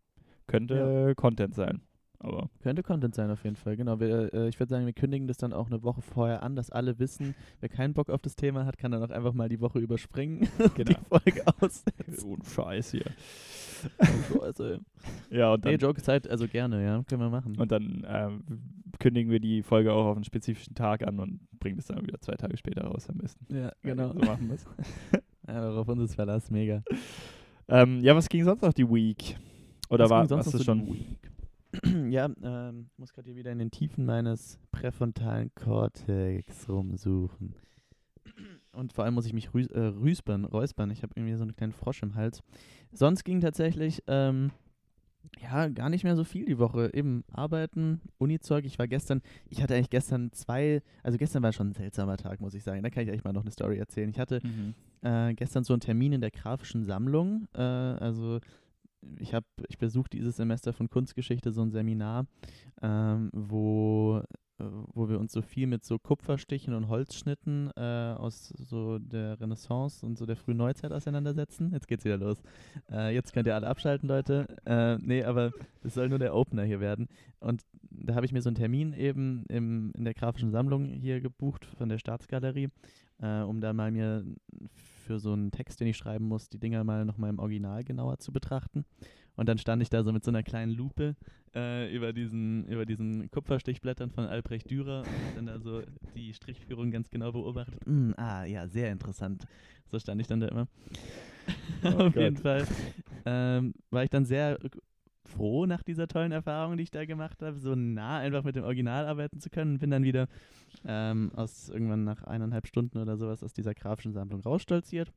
[0.49, 1.83] Könnte Content sein.
[2.23, 3.99] Aber Könnte Content sein auf jeden Fall, genau.
[3.99, 6.69] Wir, äh, ich würde sagen, wir kündigen das dann auch eine Woche vorher an, dass
[6.71, 9.61] alle wissen, wer keinen Bock auf das Thema hat, kann dann auch einfach mal die
[9.61, 10.99] Woche überspringen und die Genau.
[11.09, 12.15] Folge aussetzen.
[12.17, 13.07] so ein Scheiß hier.
[14.43, 14.77] also,
[15.31, 17.57] Ja, und dann nee, Joke Zeit, also gerne, ja, können wir machen.
[17.57, 18.45] Und dann ähm,
[18.99, 22.21] kündigen wir die Folge auch auf einen spezifischen Tag an und bringen es dann wieder
[22.21, 23.47] zwei Tage später raus am besten.
[23.55, 24.13] ja, genau.
[24.13, 24.67] So machen wir es.
[25.49, 26.85] Ja, auf uns ist Verlass, mega.
[27.67, 29.37] ähm, ja, was ging sonst noch die Week?
[29.89, 31.17] Oder Was war ging sonst was noch du schon?
[32.11, 37.55] Ja, ähm, muss gerade hier wieder in den Tiefen meines präfrontalen Kortex rumsuchen.
[38.73, 40.91] Und vor allem muss ich mich rüs äh, rüspern, räuspern.
[40.91, 42.43] Ich habe irgendwie so einen kleinen Frosch im Hals.
[42.93, 44.51] Sonst ging tatsächlich, ähm,
[45.41, 46.91] ja, gar nicht mehr so viel die Woche.
[46.95, 48.65] Eben arbeiten, Uni-Zeug.
[48.65, 52.41] Ich war gestern, ich hatte eigentlich gestern zwei, also gestern war schon ein seltsamer Tag,
[52.41, 52.83] muss ich sagen.
[52.83, 54.09] Da kann ich eigentlich mal noch eine Story erzählen.
[54.09, 54.75] Ich hatte Mhm.
[55.03, 57.49] äh, gestern so einen Termin in der grafischen Sammlung.
[57.55, 58.39] Äh, also
[59.19, 62.27] ich habe, ich besuche dieses Semester von Kunstgeschichte so ein Seminar,
[62.83, 64.23] ähm, wo,
[64.59, 69.41] äh, wo wir uns so viel mit so Kupferstichen und Holzschnitten äh, aus so der
[69.41, 71.73] Renaissance und so der frühen Neuzeit auseinandersetzen.
[71.73, 72.43] Jetzt geht's wieder los.
[72.91, 74.47] Äh, jetzt könnt ihr alle abschalten, Leute.
[74.67, 77.09] Äh, nee, aber das soll nur der Opener hier werden.
[77.41, 81.21] Und da habe ich mir so einen Termin eben im, in der grafischen Sammlung hier
[81.21, 82.69] gebucht von der Staatsgalerie,
[83.19, 84.25] äh, um da mal mir
[85.11, 88.19] für so einen Text, den ich schreiben muss, die Dinger mal nochmal im Original genauer
[88.19, 88.85] zu betrachten.
[89.35, 91.17] Und dann stand ich da so mit so einer kleinen Lupe
[91.53, 95.83] äh, über, diesen, über diesen Kupferstichblättern von Albrecht Dürer und dann da so
[96.15, 97.85] die Strichführung ganz genau beobachtet.
[97.87, 99.49] Mm, ah, ja, sehr interessant.
[99.91, 100.69] So stand ich dann da immer.
[101.83, 102.65] Auf jeden Fall
[103.27, 104.61] ähm, war ich dann sehr
[105.31, 108.65] froh nach dieser tollen Erfahrung, die ich da gemacht habe, so nah einfach mit dem
[108.65, 109.79] Original arbeiten zu können.
[109.79, 110.29] Bin dann wieder
[110.85, 115.13] ähm, aus irgendwann nach eineinhalb Stunden oder sowas aus dieser grafischen Sammlung rausstolziert.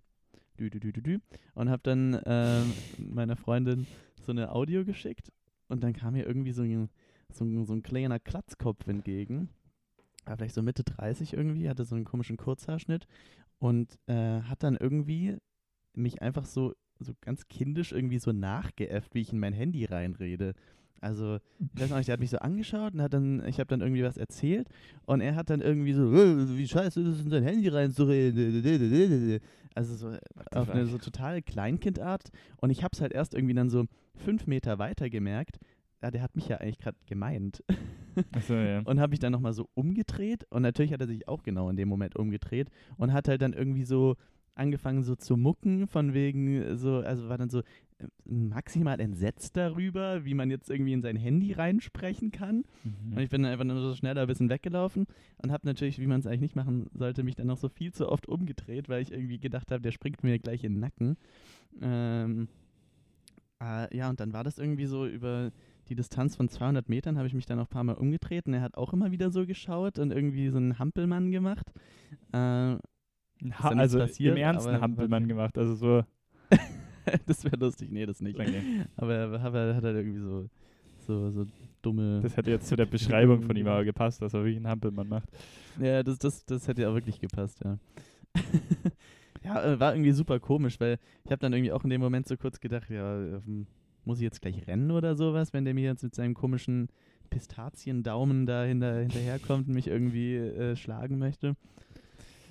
[0.60, 1.20] Dü, dü, dü, dü, dü.
[1.56, 3.88] Und habe dann ähm, meiner Freundin
[4.22, 5.32] so eine Audio geschickt
[5.68, 6.90] und dann kam mir irgendwie so ein,
[7.32, 9.50] so ein, so ein kleiner Klatzkopf entgegen.
[10.26, 13.08] War vielleicht so Mitte 30 irgendwie, hatte so einen komischen Kurzhaarschnitt
[13.60, 15.38] und äh, hat dann irgendwie
[15.94, 20.54] mich einfach so, so ganz kindisch irgendwie so nachgeäfft, wie ich in mein Handy reinrede.
[21.02, 23.68] Also, ich weiß noch nicht, der hat mich so angeschaut und hat dann, ich habe
[23.68, 24.70] dann irgendwie was erzählt
[25.06, 29.40] und er hat dann irgendwie so, "Äh, wie scheiße ist es, in sein Handy reinzureden.
[29.76, 30.16] Also so
[30.52, 32.30] auf eine so totale Kleinkindart.
[32.58, 35.58] Und ich habe es halt erst irgendwie dann so fünf Meter weiter gemerkt,
[36.02, 37.64] ja, der hat mich ja eigentlich gerade gemeint.
[38.34, 38.80] Achso, ja.
[38.82, 41.76] Und habe ich dann nochmal so umgedreht und natürlich hat er sich auch genau in
[41.78, 44.16] dem Moment umgedreht und hat halt dann irgendwie so
[44.56, 47.64] angefangen so zu mucken von wegen so, also war dann so,
[48.26, 52.64] maximal entsetzt darüber, wie man jetzt irgendwie in sein Handy reinsprechen kann.
[53.12, 55.06] Und ich bin dann einfach nur so schneller ein bisschen weggelaufen
[55.38, 57.94] und habe natürlich, wie man es eigentlich nicht machen sollte, mich dann noch so viel
[57.94, 61.18] zu oft umgedreht, weil ich irgendwie gedacht habe, der springt mir gleich in den Nacken.
[61.82, 62.48] Ähm,
[63.62, 65.52] äh, ja, und dann war das irgendwie so über
[65.90, 68.54] die Distanz von 200 Metern, habe ich mich dann noch ein paar Mal umgedreht und
[68.54, 71.72] er hat auch immer wieder so geschaut und irgendwie so einen Hampelmann gemacht.
[72.32, 72.78] Äh,
[73.52, 75.58] Ha ja also passiert, im Ernst einen Hampelmann gemacht.
[75.58, 76.04] Also so.
[77.26, 78.40] das wäre lustig, nee, das nicht.
[78.40, 78.62] Okay.
[78.96, 80.50] Aber er hat, er hat halt irgendwie so,
[81.06, 81.46] so, so
[81.82, 82.22] dumme.
[82.22, 85.10] Das hätte jetzt zu der Beschreibung von ihm aber gepasst, dass er wirklich einen Hampelmann
[85.10, 85.30] macht.
[85.80, 87.78] Ja, das, das, das hätte ja auch wirklich gepasst, ja.
[89.44, 92.28] ja, äh, war irgendwie super komisch, weil ich habe dann irgendwie auch in dem Moment
[92.28, 93.68] so kurz gedacht, ja, ähm,
[94.06, 96.88] muss ich jetzt gleich rennen oder sowas, wenn der mir jetzt mit seinem komischen
[97.30, 101.56] Pistaziendaumen da hinter, hinterherkommt und mich irgendwie äh, schlagen möchte.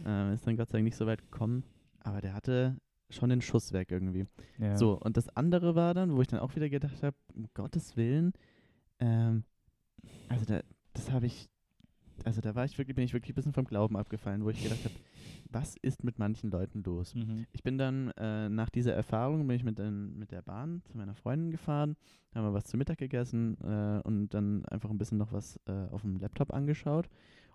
[0.04, 1.64] Ähm, ist dann Gott sei Dank nicht so weit gekommen,
[2.00, 2.76] aber der hatte
[3.10, 4.26] schon den Schuss weg irgendwie.
[4.58, 4.76] Ja.
[4.76, 7.96] So, und das andere war dann, wo ich dann auch wieder gedacht habe, um Gottes
[7.96, 8.32] Willen,
[8.98, 9.44] ähm,
[10.28, 10.60] also da,
[10.94, 11.48] das habe ich,
[12.24, 14.62] also da war ich wirklich, bin ich wirklich ein bisschen vom Glauben abgefallen, wo ich
[14.62, 14.94] gedacht habe,
[15.50, 17.14] was ist mit manchen Leuten los?
[17.14, 17.46] Mhm.
[17.52, 20.96] Ich bin dann äh, nach dieser Erfahrung bin ich mit, den, mit der Bahn zu
[20.96, 21.96] meiner Freundin gefahren,
[22.34, 25.88] haben wir was zu Mittag gegessen äh, und dann einfach ein bisschen noch was äh,
[25.90, 27.08] auf dem Laptop angeschaut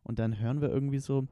[0.04, 1.28] und dann hören wir irgendwie so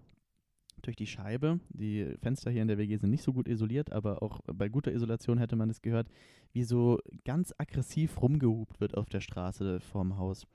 [0.81, 4.21] durch die Scheibe, die Fenster hier in der WG sind nicht so gut isoliert, aber
[4.21, 6.07] auch bei guter Isolation hätte man es gehört,
[6.53, 10.45] wie so ganz aggressiv rumgehupt wird auf der Straße vorm Haus.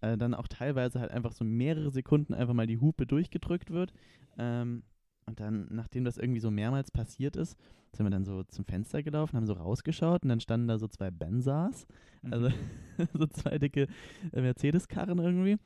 [0.00, 3.92] Äh, dann auch teilweise halt einfach so mehrere Sekunden einfach mal die Hupe durchgedrückt wird.
[4.38, 4.82] Ähm,
[5.26, 7.56] und dann, nachdem das irgendwie so mehrmals passiert ist,
[7.92, 10.88] sind wir dann so zum Fenster gelaufen, haben so rausgeschaut und dann standen da so
[10.88, 11.86] zwei Benzas,
[12.30, 12.54] also Mhm.
[13.14, 13.86] so zwei dicke
[14.32, 15.58] äh, Mercedes-Karren irgendwie.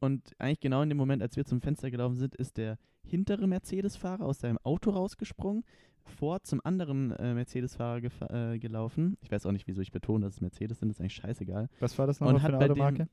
[0.00, 3.46] Und eigentlich genau in dem Moment, als wir zum Fenster gelaufen sind, ist der hintere
[3.46, 5.64] Mercedes-Fahrer aus seinem Auto rausgesprungen,
[6.04, 9.16] vor zum anderen äh, Mercedes-Fahrer gefa- äh, gelaufen.
[9.22, 11.68] Ich weiß auch nicht, wieso ich betone, dass es Mercedes sind, ist eigentlich scheißegal.
[11.80, 13.08] Was war das nochmal für eine dem- Automarke?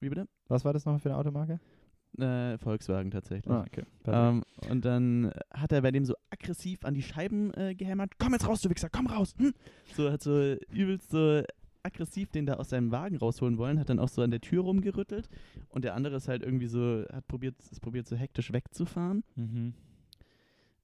[0.00, 0.28] Wie bitte?
[0.48, 1.60] Was war das nochmal für eine Automarke?
[2.18, 3.52] Äh, Volkswagen tatsächlich.
[3.52, 3.84] Ah, okay.
[4.06, 8.12] Ähm, und dann hat er bei dem so aggressiv an die Scheiben äh, gehämmert.
[8.18, 9.34] Komm jetzt raus, du Wichser, komm raus.
[9.38, 9.52] Hm.
[9.94, 11.42] So hat so übelst so
[11.82, 14.62] aggressiv den da aus seinem Wagen rausholen wollen, hat dann auch so an der Tür
[14.62, 15.28] rumgerüttelt
[15.68, 19.24] und der andere ist halt irgendwie so, hat probiert, ist probiert so hektisch wegzufahren.
[19.36, 19.74] mhm.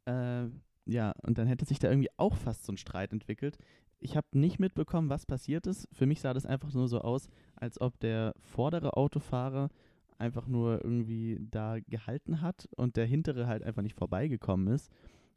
[0.06, 0.48] Äh,
[0.86, 3.56] ja, und dann hätte sich da irgendwie auch fast so ein Streit entwickelt.
[4.00, 5.88] Ich habe nicht mitbekommen, was passiert ist.
[5.92, 9.70] Für mich sah das einfach nur so aus, als ob der vordere Autofahrer
[10.18, 14.90] einfach nur irgendwie da gehalten hat und der hintere halt einfach nicht vorbeigekommen ist.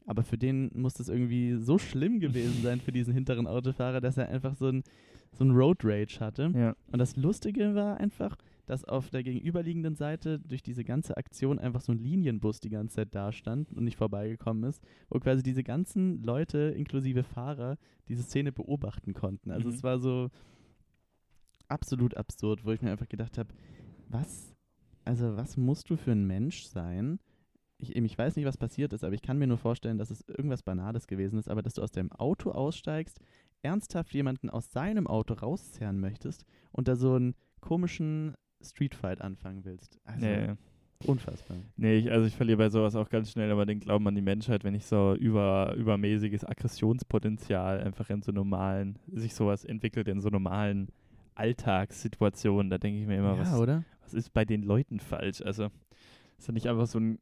[0.06, 4.18] Aber für den muss das irgendwie so schlimm gewesen sein, für diesen hinteren Autofahrer, dass
[4.18, 4.84] er einfach so ein,
[5.34, 6.52] so ein Road Rage hatte.
[6.56, 6.76] Ja.
[6.92, 8.36] Und das Lustige war einfach,
[8.66, 12.98] dass auf der gegenüberliegenden Seite durch diese ganze Aktion einfach so ein Linienbus die ganze
[12.98, 17.78] Zeit da stand und nicht vorbeigekommen ist, wo quasi diese ganzen Leute inklusive Fahrer
[18.10, 19.52] diese Szene beobachten konnten.
[19.52, 19.76] Also Mhm.
[19.76, 20.30] es war so
[21.68, 23.54] absolut absurd, wo ich mir einfach gedacht habe,
[24.10, 24.54] was,
[25.06, 27.20] also was musst du für ein Mensch sein?
[27.80, 30.10] Ich, eben, ich weiß nicht, was passiert ist, aber ich kann mir nur vorstellen, dass
[30.10, 33.20] es irgendwas Banales gewesen ist, aber dass du aus deinem Auto aussteigst,
[33.62, 40.00] ernsthaft jemanden aus seinem Auto rauszerren möchtest und da so einen komischen Streetfight anfangen willst.
[40.04, 40.54] Also Nee,
[41.06, 41.58] unfassbar.
[41.76, 44.22] nee ich, also ich verliere bei sowas auch ganz schnell aber den Glauben an die
[44.22, 50.22] Menschheit, wenn ich so über, übermäßiges Aggressionspotenzial einfach in so normalen, sich sowas entwickelt in
[50.22, 50.90] so normalen
[51.36, 53.84] Alltagssituationen, da denke ich mir immer, ja, was, oder?
[54.02, 55.42] was ist bei den Leuten falsch?
[55.42, 55.70] Also,
[56.38, 57.20] ist ja nicht einfach so ein,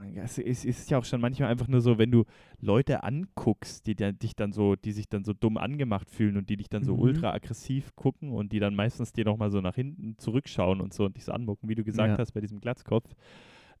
[0.00, 2.24] Ahnung, es ist, ja auch schon manchmal einfach nur so, wenn du
[2.60, 6.56] Leute anguckst, die dich dann so, die sich dann so dumm angemacht fühlen und die
[6.56, 7.00] dich dann so Mhm.
[7.00, 11.04] ultra aggressiv gucken und die dann meistens dir nochmal so nach hinten zurückschauen und so
[11.04, 12.18] und dich so anmucken, wie du gesagt Ja.
[12.18, 13.14] hast bei diesem Glatzkopf.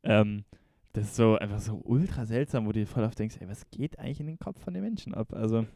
[0.02, 0.44] Ähm,
[0.92, 3.68] das ist so einfach so ultra seltsam, wo du dir voll auf denkst, ey, was
[3.70, 5.32] geht eigentlich in den Kopf von den Menschen ab?
[5.32, 5.66] Also,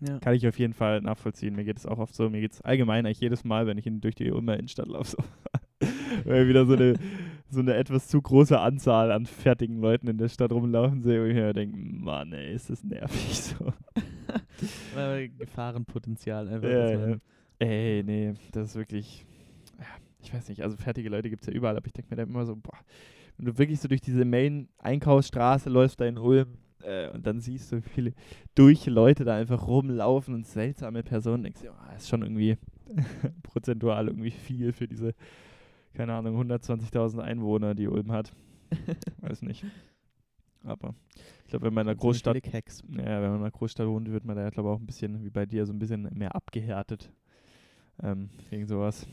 [0.00, 0.18] Ja.
[0.20, 1.54] kann ich auf jeden Fall nachvollziehen.
[1.54, 3.86] Mir geht es auch oft so, mir geht es allgemein eigentlich jedes Mal, wenn ich
[3.86, 5.18] in, durch die Ulmer Innenstadt laufe, so.
[6.24, 6.94] Weil wieder so eine,
[7.50, 11.26] so eine etwas zu große Anzahl an fertigen Leuten in der Stadt rumlaufen sehe, wo
[11.26, 13.72] ich mir denke, Mann, ey, ist das nervig so.
[15.38, 16.68] Gefahrenpotenzial einfach.
[16.68, 17.16] Ja, ja.
[17.58, 19.26] Ey, nee, das ist wirklich,
[19.78, 19.86] ja,
[20.22, 22.28] ich weiß nicht, also fertige Leute gibt es ja überall, aber ich denke mir dann
[22.28, 22.78] immer so, boah,
[23.36, 27.72] wenn du wirklich so durch diese Main-Einkaufsstraße läufst da in Ulm äh, und dann siehst
[27.72, 28.12] du, wie viele
[28.54, 32.56] durch Leute da einfach rumlaufen und seltsame Personen, denkst du, ja, ist schon irgendwie
[33.42, 35.14] prozentual irgendwie viel für diese,
[35.94, 38.32] keine Ahnung, 120.000 Einwohner, die Ulm hat.
[39.20, 39.64] Weiß nicht.
[40.62, 40.94] Aber
[41.44, 42.52] ich glaube, wenn man in einer Großstadt ja,
[42.88, 45.24] wenn man in einer Großstadt wohnt, wird man da ja, glaube ich, auch ein bisschen,
[45.24, 47.12] wie bei dir, so ein bisschen mehr abgehärtet.
[48.02, 49.06] Ähm, wegen sowas.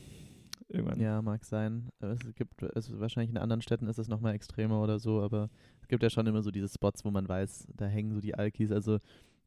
[0.68, 1.00] Irgendwann.
[1.00, 1.88] Ja, mag sein.
[2.00, 5.48] Es gibt, also wahrscheinlich in anderen Städten ist es nochmal extremer oder so, aber
[5.80, 8.34] es gibt ja schon immer so diese Spots, wo man weiß, da hängen so die
[8.34, 8.70] Alkis.
[8.70, 8.98] Also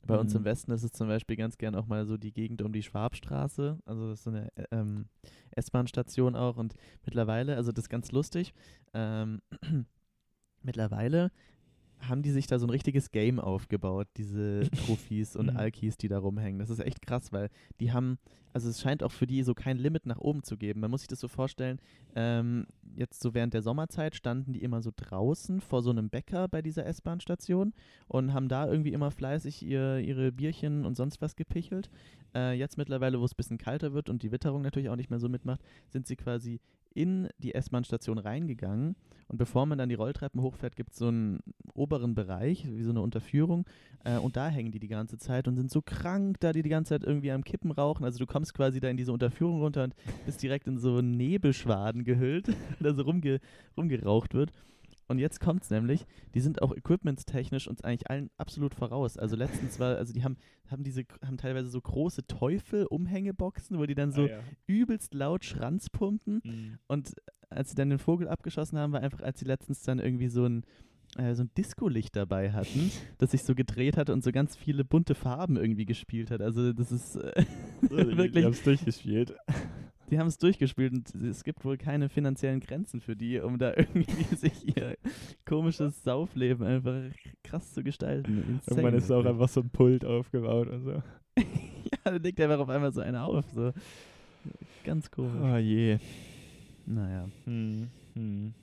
[0.08, 0.46] Bei uns im Mhm.
[0.46, 3.80] Westen ist es zum Beispiel ganz gern auch mal so die Gegend um die Schwabstraße.
[3.86, 5.06] Also das ist so eine äh, ähm,
[5.52, 6.58] S-Bahn-Station auch.
[6.58, 6.74] Und
[7.06, 8.54] mittlerweile, also das ist ganz lustig,
[8.94, 9.42] ähm,
[10.64, 11.32] mittlerweile
[12.08, 15.58] haben die sich da so ein richtiges Game aufgebaut, diese Trophys und Mhm.
[15.58, 16.60] Alkis, die da rumhängen.
[16.60, 18.18] Das ist echt krass, weil die haben,
[18.54, 20.80] also es scheint auch für die so kein Limit nach oben zu geben.
[20.82, 21.80] Man muss sich das so vorstellen,
[22.16, 26.48] ähm, jetzt so während der Sommerzeit standen die immer so draußen vor so einem Bäcker
[26.48, 27.74] bei dieser S-Bahn-Station
[28.08, 31.90] und haben da irgendwie immer fleißig ihr, ihre Bierchen und sonst was gepichelt.
[32.36, 35.10] Äh, jetzt mittlerweile, wo es ein bisschen kalter wird und die Witterung natürlich auch nicht
[35.10, 36.60] mehr so mitmacht, sind sie quasi
[36.94, 38.96] in die S-Bahn-Station reingegangen.
[39.28, 41.40] Und bevor man dann die Rolltreppen hochfährt, gibt es so einen
[41.74, 43.66] oberen Bereich, wie so eine Unterführung.
[44.04, 46.70] Äh, und da hängen die die ganze Zeit und sind so krank, da die die
[46.70, 48.04] ganze Zeit irgendwie am Kippen rauchen.
[48.04, 52.04] Also du kommst quasi da in diese Unterführung runter und bist direkt in so Nebelschwaden
[52.04, 52.50] gehüllt,
[52.80, 53.40] da so rumge
[53.78, 54.52] rumgeraucht wird.
[55.12, 59.18] Und jetzt kommt's nämlich, die sind auch equipmentstechnisch uns eigentlich allen absolut voraus.
[59.18, 60.38] Also letztens war, also die haben,
[60.70, 64.40] haben diese, haben teilweise so große Teufel-Umhängeboxen, wo die dann so Ah, ja.
[64.68, 66.40] übelst laut Schranz pumpen.
[66.46, 66.80] Mhm.
[66.88, 67.14] Und
[67.50, 70.46] als sie dann den Vogel abgeschossen haben, war einfach, als sie letztens dann irgendwie so
[70.46, 70.64] ein,
[71.18, 74.86] äh, so ein Disco-Licht dabei hatten, das sich so gedreht hat und so ganz viele
[74.86, 76.42] bunte Farben irgendwie gespielt hat.
[76.42, 77.46] Also das ist äh,
[77.90, 79.36] wirklich, haben es durchgespielt.
[80.12, 83.74] Die haben es durchgespielt und es gibt wohl keine finanziellen Grenzen für die, um da
[83.76, 84.98] irgendwie sich ihr
[85.46, 87.02] komisches Saufleben einfach
[87.44, 88.38] krass zu gestalten.
[88.38, 88.62] Insane.
[88.68, 90.92] Irgendwann ist auch einfach so ein Pult aufgebaut und so.
[91.38, 93.46] ja, da legt einfach auf einmal so einer auf.
[93.56, 93.72] So.
[94.84, 95.42] Ganz komisch.
[95.42, 95.98] Oh je.
[96.86, 97.30] Naja.
[97.46, 97.88] Hm.
[98.14, 98.54] Hm.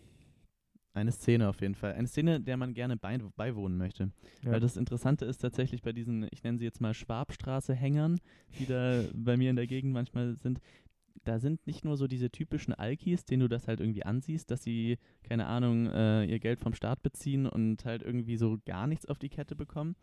[0.94, 1.92] Eine Szene auf jeden Fall.
[1.92, 4.10] Eine Szene, der man gerne bei, beiwohnen möchte.
[4.42, 4.52] Ja.
[4.52, 8.18] Weil das Interessante ist tatsächlich bei diesen, ich nenne sie jetzt mal Schwabstraße-Hängern,
[8.58, 10.60] die da bei mir in der Gegend manchmal sind,
[11.24, 14.62] da sind nicht nur so diese typischen Alkis, denen du das halt irgendwie ansiehst, dass
[14.62, 19.06] sie, keine Ahnung, äh, ihr Geld vom Staat beziehen und halt irgendwie so gar nichts
[19.06, 19.96] auf die Kette bekommen,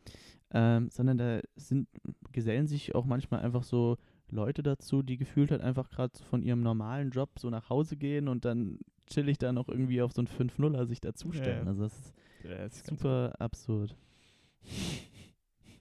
[0.52, 1.88] ähm, sondern da sind,
[2.32, 3.98] gesellen sich auch manchmal einfach so
[4.30, 8.28] Leute dazu, die gefühlt halt einfach gerade von ihrem normalen Job so nach Hause gehen
[8.28, 11.66] und dann chillig da noch irgendwie auf so ein 5-0er sich dazustellen.
[11.66, 11.70] Ja.
[11.70, 13.96] Also das ist Ja, das ist super absurd.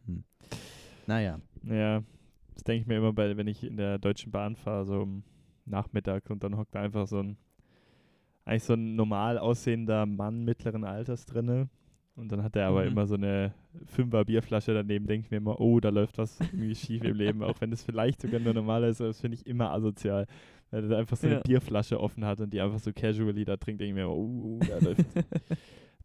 [0.07, 0.25] Hm.
[1.07, 1.41] Naja.
[1.63, 2.03] Ja,
[2.55, 5.23] das denke ich mir immer bei, wenn ich in der Deutschen Bahn fahre, so um
[5.67, 7.37] Nachmittag und dann hockt da einfach so ein,
[8.45, 11.69] eigentlich so ein normal aussehender Mann mittleren Alters drinne.
[12.17, 12.89] Und dann hat er aber Mhm.
[12.93, 13.53] immer so eine
[13.87, 17.43] Fünfer Bierflasche daneben, denke ich mir immer, oh, da läuft was irgendwie schief im Leben,
[17.43, 20.27] auch wenn das vielleicht sogar nur normal ist, aber das finde ich immer asozial.
[20.71, 21.43] Weil er einfach so eine Ja.
[21.43, 24.61] Bierflasche offen hat und die einfach so casually da trinkt, denke ich mir, immer, oh,
[24.61, 25.05] da läuft,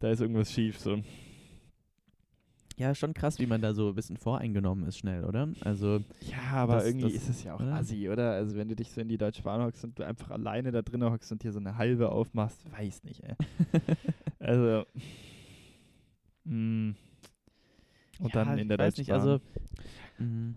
[0.00, 0.78] da ist irgendwas schief.
[0.78, 0.98] So.
[2.80, 5.50] Ja, schon krass, wie man da so ein bisschen voreingenommen ist schnell, oder?
[5.60, 7.74] Also, Ja, aber Das- irgendwie das- ist es ja auch oder?
[7.74, 8.30] assi, oder?
[8.32, 10.80] Also wenn du dich so in die Deutsche Bahn hockst und du einfach alleine da
[10.80, 13.34] drin hockst und hier so eine halbe aufmachst, weiß nicht, ey.
[14.38, 14.86] also
[16.44, 16.92] mm.
[16.92, 16.96] und
[18.22, 19.20] ja, dann in der ich weiß Deutschen nicht, Bahn.
[19.20, 19.40] also
[20.18, 20.50] mm,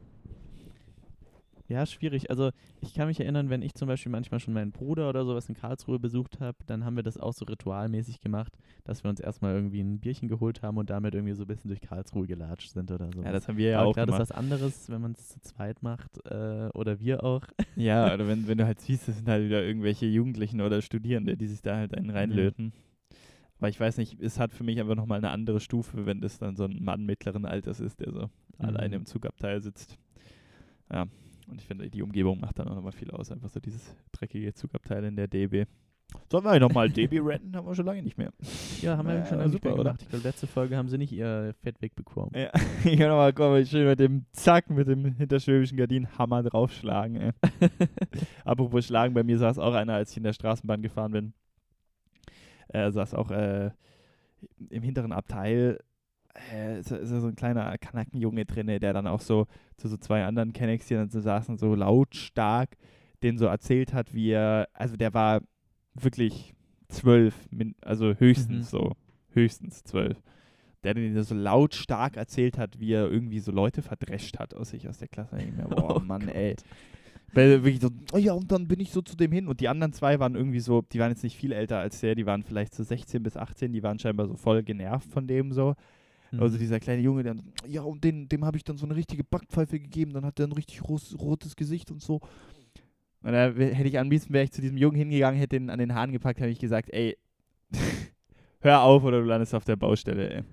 [1.74, 2.30] ja, schwierig.
[2.30, 5.50] Also ich kann mich erinnern, wenn ich zum Beispiel manchmal schon meinen Bruder oder sowas
[5.50, 9.20] in Karlsruhe besucht habe, dann haben wir das auch so ritualmäßig gemacht, dass wir uns
[9.20, 12.72] erstmal irgendwie ein Bierchen geholt haben und damit irgendwie so ein bisschen durch Karlsruhe gelatscht
[12.72, 13.24] sind oder so.
[13.24, 14.30] ja, das haben wir ja Aber auch klar, das ist gemacht.
[14.30, 17.44] was anderes, wenn man es zu zweit macht äh, oder wir auch.
[17.76, 21.36] Ja, oder wenn, wenn du halt siehst, das sind halt wieder irgendwelche Jugendlichen oder Studierende,
[21.36, 22.72] die sich da halt einen reinlöten.
[23.60, 26.38] Aber ich weiß nicht, es hat für mich einfach nochmal eine andere Stufe, wenn das
[26.38, 29.98] dann so ein Mann mittleren Alters ist, der so alleine im Zugabteil sitzt.
[30.92, 31.06] Ja,
[31.48, 33.32] und ich finde, die Umgebung macht dann auch nochmal viel aus.
[33.32, 35.66] Einfach so dieses dreckige Zugabteil in der DB.
[36.30, 37.56] Sollen wir nochmal DB retten?
[37.56, 38.32] Haben wir schon lange nicht mehr.
[38.82, 39.90] Ja, haben wir Ja, schon lange super, super, oder?
[39.92, 40.02] gemacht.
[40.04, 42.32] Ich glaube, letzte Folge haben sie nicht ihr Fett wegbekommen.
[42.36, 42.52] Ja,
[42.84, 47.16] ich kann nochmal kommen, schön mit dem Zack, mit dem hinterschwäbischen Gardinenhammer draufschlagen.
[47.18, 47.32] Ey.
[48.46, 51.34] Apropos schlagen, bei mir saß auch einer, als ich in der Straßenbahn gefahren bin.
[52.68, 53.72] Er saß auch äh,
[54.70, 55.80] im hinteren Abteil.
[56.52, 59.46] Äh, ist, ist so ein kleiner Kanackenjunge drin, der dann auch so
[59.78, 62.76] zu so zwei anderen Kennex, die dann so saßen, so lautstark,
[63.22, 65.42] den so erzählt hat, wie er, also der war
[65.94, 66.54] wirklich
[66.90, 67.36] zwölf,
[67.82, 68.78] also höchstens Mhm.
[68.78, 68.92] so,
[69.34, 70.18] höchstens zwölf
[70.84, 74.90] der den so lautstark erzählt hat, wie er irgendwie so Leute verdrescht hat aus sich
[74.90, 75.38] aus der Klasse.
[75.38, 76.36] Mir, boah, Oh Mann, Gott.
[76.36, 76.56] ey.
[77.34, 79.48] Weil wirklich so, oh ja, und dann bin ich so zu dem hin.
[79.48, 82.16] Und die anderen zwei waren irgendwie so, die waren jetzt nicht viel älter als der,
[82.16, 85.52] die waren vielleicht so 16 bis 18, die waren scheinbar so voll genervt von dem
[85.52, 85.74] so.
[86.34, 86.42] Mhm.
[86.42, 87.36] Also dieser kleine Junge, der,
[87.68, 90.48] ja, und den, dem habe ich dann so eine richtige Backpfeife gegeben, dann hat er
[90.48, 92.22] ein richtig ros rotes Gesicht und so.
[93.22, 95.80] Und da hätte ich am liebsten, wäre ich zu diesem Jungen hingegangen, hätte ihn an
[95.80, 97.18] den Haaren gepackt, hätte ich gesagt, ey,
[98.62, 100.44] hör auf oder du landest auf der Baustelle, ey.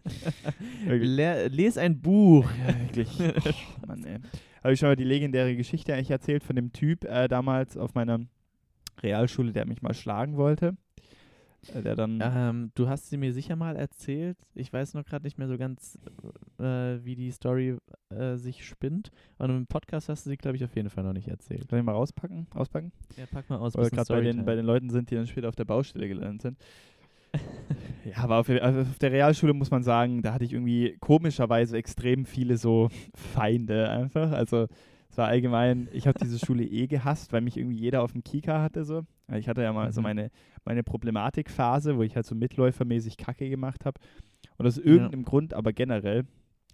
[0.86, 2.48] Le les ein Buch.
[2.66, 3.18] Ja, wirklich.
[3.18, 4.18] Oh, Mann, ey.
[4.62, 7.94] Habe ich schon mal die legendäre Geschichte eigentlich erzählt von dem Typ äh, damals auf
[7.94, 8.20] meiner
[9.02, 10.76] Realschule, der mich mal schlagen wollte.
[11.74, 12.20] Der dann.
[12.22, 14.38] Ähm, du hast sie mir sicher mal erzählt.
[14.54, 15.98] Ich weiß noch gerade nicht mehr so ganz,
[16.58, 17.76] äh, wie die Story
[18.10, 19.10] äh, sich spinnt.
[19.38, 21.68] Und im Podcast hast du sie, glaube ich, auf jeden Fall noch nicht erzählt.
[21.68, 22.46] Soll ich mal rauspacken?
[22.54, 22.92] Auspacken?
[23.16, 23.76] Ja, pack mal aus.
[23.76, 26.42] Oder gerade bei den, bei den Leuten sind, die dann später auf der Baustelle gelandet
[26.42, 26.58] sind.
[28.04, 31.76] ja, aber auf, also auf der Realschule muss man sagen, da hatte ich irgendwie komischerweise
[31.76, 34.32] extrem viele so Feinde einfach.
[34.32, 34.66] Also
[35.10, 38.22] es war allgemein, ich habe diese Schule eh gehasst, weil mich irgendwie jeder auf dem
[38.22, 39.02] Kika hatte so.
[39.34, 40.04] Ich hatte ja mal so Mhm.
[40.04, 40.30] meine,
[40.64, 44.00] meine Problematikphase, wo ich halt so mitläufermäßig Kacke gemacht habe.
[44.56, 46.24] Und aus irgendeinem Grund, aber generell,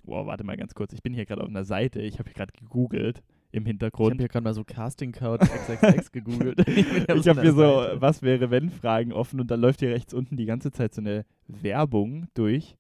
[0.05, 2.35] boah, warte mal ganz kurz, ich bin hier gerade auf einer Seite, ich habe hier
[2.35, 3.23] gerade gegoogelt
[3.53, 4.13] im ich Hintergrund.
[4.13, 6.59] habe hier gerade mal so Casting Couch XXX gegoogelt.
[7.17, 10.37] Ich habe hier so, was wäre wenn Fragen offen und dann läuft hier rechts unten
[10.37, 12.77] die ganze Zeit so eine Werbung durch.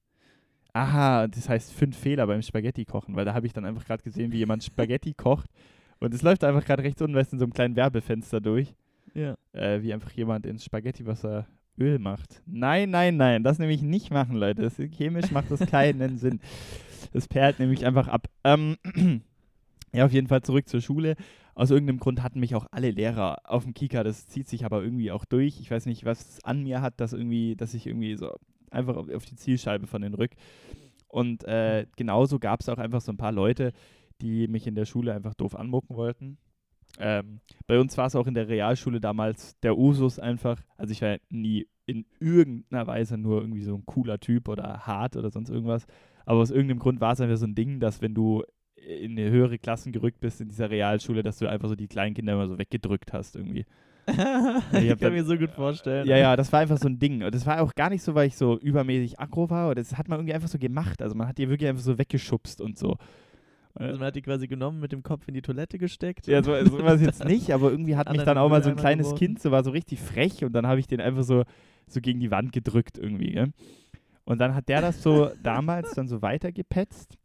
[0.76, 4.02] Aha, das heißt fünf Fehler beim Spaghetti kochen, weil da habe ich dann einfach gerade
[4.02, 5.48] gesehen, wie jemand Spaghetti kocht
[6.00, 8.74] und es läuft einfach gerade rechts unten, in so einem kleinen Werbefenster durch,
[9.14, 9.36] Ja.
[9.52, 11.46] äh, wie einfach jemand ins Spaghettiwasser
[11.78, 12.42] Öl macht.
[12.44, 14.60] Nein, nein, nein, das nämlich nicht machen, Leute.
[14.62, 16.40] Das, chemisch macht das keinen Sinn.
[17.12, 18.28] Das perlt nämlich einfach ab.
[18.44, 18.76] Ähm,
[19.94, 21.16] ja, auf jeden Fall zurück zur Schule.
[21.54, 24.04] Aus irgendeinem Grund hatten mich auch alle Lehrer auf dem Kika.
[24.04, 25.58] Das zieht sich aber irgendwie auch durch.
[25.60, 28.34] Ich weiß nicht, was es an mir hat, dass irgendwie, dass ich irgendwie so
[28.70, 30.32] einfach auf, auf die Zielscheibe von den Rück.
[31.08, 33.72] Und äh, genauso gab es auch einfach so ein paar Leute,
[34.20, 36.38] die mich in der Schule einfach doof anmucken wollten.
[36.98, 41.02] Ähm, bei uns war es auch in der Realschule damals der Usus einfach, also ich
[41.02, 45.50] war nie in irgendeiner Weise nur irgendwie so ein cooler Typ oder hart oder sonst
[45.50, 45.86] irgendwas,
[46.24, 48.44] aber aus irgendeinem Grund war es einfach so ein Ding, dass wenn du
[48.74, 52.14] in eine höhere Klassen gerückt bist in dieser Realschule, dass du einfach so die kleinen
[52.14, 53.66] Kinder immer so weggedrückt hast irgendwie.
[54.72, 56.06] ich kann mir so gut vorstellen.
[56.06, 57.22] Ja, ja, das war einfach so ein Ding.
[57.22, 59.66] Und das war auch gar nicht so, weil ich so übermäßig aggro war.
[59.70, 61.02] Oder das hat man irgendwie einfach so gemacht.
[61.02, 62.96] Also man hat die wirklich einfach so weggeschubst und so.
[63.74, 66.26] Also man hat die quasi genommen, mit dem Kopf in die Toilette gesteckt.
[66.26, 68.70] Ja, so, so war es jetzt nicht, aber irgendwie hat mich dann auch mal so
[68.70, 69.18] ein kleines geworfen.
[69.18, 71.44] Kind, so war so richtig frech und dann habe ich den einfach so,
[71.86, 73.32] so gegen die Wand gedrückt irgendwie.
[73.32, 73.52] Gell?
[74.24, 77.18] Und dann hat der das so damals dann so weitergepetzt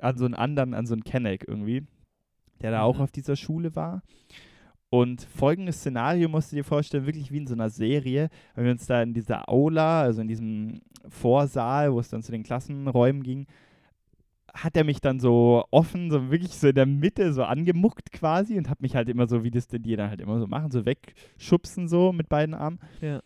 [0.00, 1.84] an so einen anderen, an so einen Kenneck irgendwie,
[2.62, 3.02] der da auch Mhm.
[3.02, 4.02] auf dieser Schule war.
[4.90, 8.72] Und folgendes Szenario musst du dir vorstellen, wirklich wie in so einer Serie, wenn wir
[8.72, 13.22] uns da in dieser Aula, also in diesem Vorsaal, wo es dann zu den Klassenräumen
[13.22, 13.46] ging,
[14.54, 18.56] hat er mich dann so offen, so wirklich so in der Mitte so angemuckt quasi
[18.56, 20.70] und hat mich halt immer so, wie das denn die dann halt immer so machen,
[20.70, 22.78] so wegschubsen so mit beiden Armen.
[23.00, 23.20] Ja.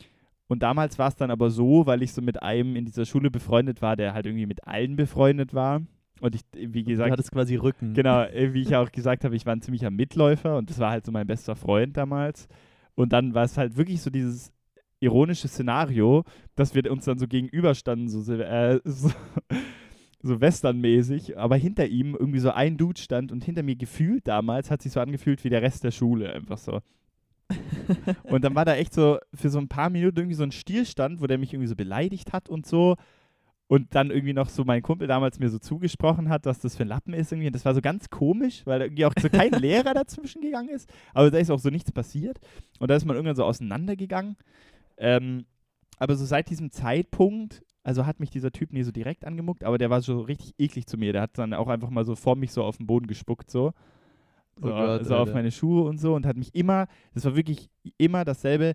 [0.49, 3.31] Und damals war es dann aber so, weil ich so mit einem in dieser Schule
[3.31, 5.81] befreundet war, der halt irgendwie mit allen befreundet war.
[6.23, 7.95] Und ich, wie Du gesagt, hattest quasi Rücken.
[7.95, 10.79] Genau, äh, wie ich ja auch gesagt habe, ich war ein ziemlicher Mitläufer und das
[10.79, 12.47] war halt so mein bester Freund damals.
[12.95, 14.53] Und dann war es halt wirklich so dieses
[15.01, 16.23] ironische Szenario,
[16.55, 19.11] dass wir uns dann so gegenüberstanden, so, äh, so,
[20.23, 24.71] so westernmäßig, aber hinter ihm irgendwie so ein Dude stand und hinter mir gefühlt damals
[24.71, 26.81] hat sich so angefühlt wie der Rest der Schule, einfach so.
[28.23, 31.21] Und dann war da echt so für so ein paar Minuten irgendwie so ein Stillstand,
[31.21, 32.97] wo der mich irgendwie so beleidigt hat und so.
[33.73, 36.83] Und dann irgendwie noch so mein Kumpel damals mir so zugesprochen hat, was das für
[36.83, 37.47] ein Lappen ist irgendwie.
[37.47, 40.93] Und das war so ganz komisch, weil irgendwie auch so kein Lehrer dazwischen gegangen ist.
[41.15, 42.39] Aber da ist auch so nichts passiert.
[42.81, 44.37] Und da ist man irgendwann so auseinandergegangen.
[44.99, 45.47] Ähm,
[45.97, 49.79] aber so seit diesem Zeitpunkt, also hat mich dieser Typ nie so direkt angemuckt, aber
[49.79, 51.15] der war so richtig eklig zu mir.
[51.15, 53.73] Der hat dann auch einfach mal so vor mich so auf den Boden gespuckt, so.
[54.61, 57.35] So, Oh Gott, so auf meine Schuhe und so und hat mich immer, das war
[57.35, 58.75] wirklich immer dasselbe,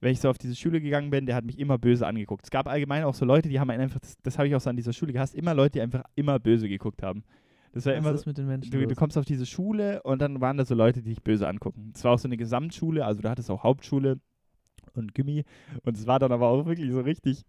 [0.00, 2.44] wenn ich so auf diese Schule gegangen bin, der hat mich immer böse angeguckt.
[2.44, 4.60] Es gab allgemein auch so Leute, die haben einen einfach, das, das habe ich auch
[4.60, 7.24] so an dieser Schule gehasst, immer Leute, die einfach immer böse geguckt haben.
[7.72, 10.20] Das war Was immer ist mit den Menschen Du, du kommst auf diese Schule und
[10.20, 11.92] dann waren da so Leute, die dich böse angucken.
[11.94, 14.18] Es war auch so eine Gesamtschule, also du hattest auch Hauptschule
[14.94, 15.44] und Gimmi
[15.82, 17.44] und es war dann aber auch wirklich so richtig,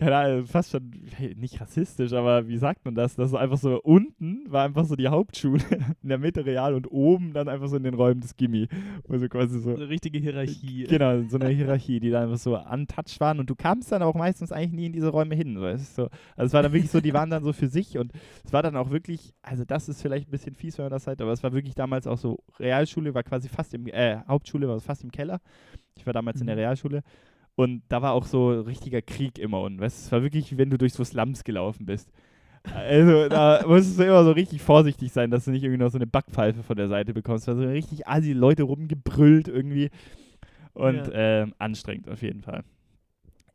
[0.00, 0.90] keine Ahnung, fast schon
[1.36, 3.16] nicht rassistisch, aber wie sagt man das?
[3.16, 5.62] Das ist einfach so, unten war einfach so die Hauptschule,
[6.02, 8.66] in der Mitte real und oben dann einfach so in den Räumen des Gimmi.
[9.10, 9.74] Also quasi so.
[9.74, 10.84] Eine richtige Hierarchie.
[10.88, 14.14] Genau, so eine Hierarchie, die dann einfach so untouched waren und du kamst dann auch
[14.14, 15.56] meistens eigentlich nie in diese Räume hin.
[15.56, 15.66] So.
[15.66, 18.12] Es so, also es war dann wirklich so, die waren dann so für sich und
[18.42, 21.04] es war dann auch wirklich, also das ist vielleicht ein bisschen fies, wenn man das
[21.04, 24.66] sagt, aber es war wirklich damals auch so, Realschule war quasi fast im, äh, Hauptschule
[24.66, 25.40] war fast im Keller.
[25.94, 26.60] Ich war damals in der Mhm.
[26.60, 27.02] Realschule
[27.60, 30.70] und da war auch so richtiger Krieg immer und weißt, es war wirklich, wie wenn
[30.70, 32.10] du durch so Slums gelaufen bist.
[32.74, 35.98] Also da musstest du immer so richtig vorsichtig sein, dass du nicht irgendwie noch so
[35.98, 37.48] eine Backpfeife von der Seite bekommst.
[37.48, 39.90] Da so richtig assi Leute rumgebrüllt irgendwie.
[40.72, 41.12] Und Ja.
[41.12, 42.64] ähm, anstrengend auf jeden Fall.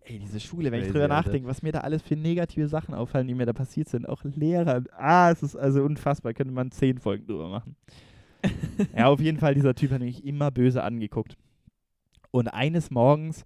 [0.02, 3.28] Ey, diese Schule, wenn ich drüber nachdenke, was mir da alles für negative Sachen auffallen,
[3.28, 4.08] die mir da passiert sind.
[4.08, 4.84] Auch Lehrer.
[4.96, 6.36] Ah, es ist also unfassbar.
[6.36, 7.76] Könnte man zehn Folgen drüber machen.
[8.96, 11.38] ja, auf jeden Fall, dieser Typ hat mich immer böse angeguckt.
[12.30, 13.44] Und eines Morgens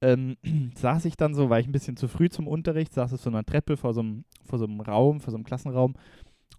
[0.00, 0.36] ähm,
[0.76, 3.30] saß ich dann so, war ich ein bisschen zu früh zum Unterricht, saß auf so
[3.30, 5.94] einer Treppe vor so einem, vor so einem Raum, vor so einem Klassenraum.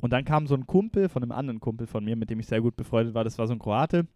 [0.01, 2.47] Und dann kam so ein Kumpel von einem anderen Kumpel von mir, mit dem ich
[2.47, 4.07] sehr gut befreundet war, das war so ein Kroate.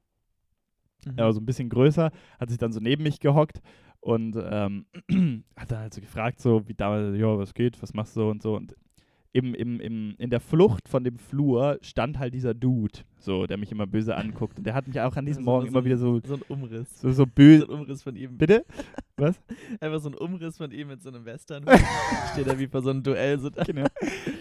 [1.05, 1.13] Mhm.
[1.17, 3.61] Er war so ein bisschen größer, hat sich dann so neben mich gehockt
[3.99, 4.85] und ähm,
[5.55, 8.41] hat dann halt so gefragt, so wie damals, ja, was geht, was machst du und
[8.41, 8.55] so.
[8.55, 8.75] Und
[9.35, 13.57] im, im, im, in der Flucht von dem Flur stand halt dieser Dude, so, der
[13.57, 14.57] mich immer böse anguckt.
[14.57, 16.41] Und der hat mich auch an diesem Also Morgen so immer wieder so, So ein
[16.47, 17.01] Umriss.
[17.01, 17.65] so, so So böse.
[17.65, 18.37] ein Umriss von ihm.
[18.37, 18.63] Bitte?
[19.17, 19.35] Was?
[19.81, 21.65] Einfach so ein Umriss von ihm mit so einem Western.
[22.33, 23.37] Steht da wie vor so einem Duell.
[23.39, 23.63] So da.
[23.63, 23.87] genau.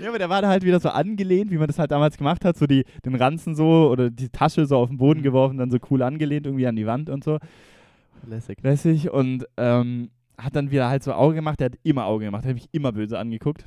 [0.00, 2.44] Ja, aber der war da halt wieder so angelehnt, wie man das halt damals gemacht
[2.44, 5.24] hat, so die, den Ranzen so oder die Tasche so auf den Boden Mhm.
[5.24, 7.38] geworfen, dann so cool angelehnt irgendwie an die Wand und so.
[8.28, 8.62] Lässig.
[8.62, 11.58] lässig und ähm, hat dann wieder halt so Auge gemacht.
[11.60, 13.66] Der hat immer Auge gemacht, der hat mich immer böse angeguckt.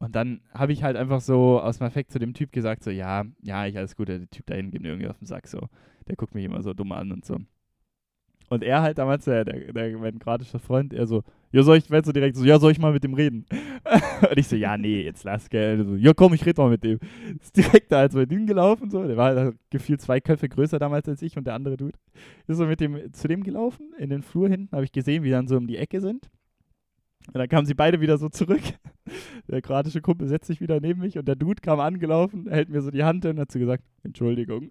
[0.00, 2.90] Und dann habe ich halt einfach so aus dem Affekt zu dem Typ gesagt, so,
[2.90, 5.48] ja, ja, ich alles gut, der Typ da hinten geht mir irgendwie auf den Sack,
[5.48, 5.68] so.
[6.06, 7.38] Der guckt mich immer so dumm an und so.
[8.50, 11.22] Und er halt damals, der, der, der mein kroatischer Freund, er so,
[11.52, 13.44] ja, soll ich, so direkt so, ja, soll ich mal mit dem reden?
[14.30, 15.84] und ich so, ja, nee, jetzt lass, gell.
[15.84, 16.98] So, ja, komm, ich rede mal mit dem.
[17.40, 19.06] Ist direkt da halt so mit ihm gelaufen, so.
[19.06, 21.98] Der war halt gefühlt zwei Köpfe größer damals als ich und der andere Dude.
[22.46, 25.30] Ist so mit dem zu dem gelaufen, in den Flur hinten, habe ich gesehen, wie
[25.30, 26.30] dann so um die Ecke sind.
[27.28, 28.62] Und dann kamen sie beide wieder so zurück.
[29.48, 32.82] Der kroatische Kumpel setzt sich wieder neben mich und der Dude kam angelaufen, hält mir
[32.82, 34.70] so die Hand hin und hat so gesagt, Entschuldigung.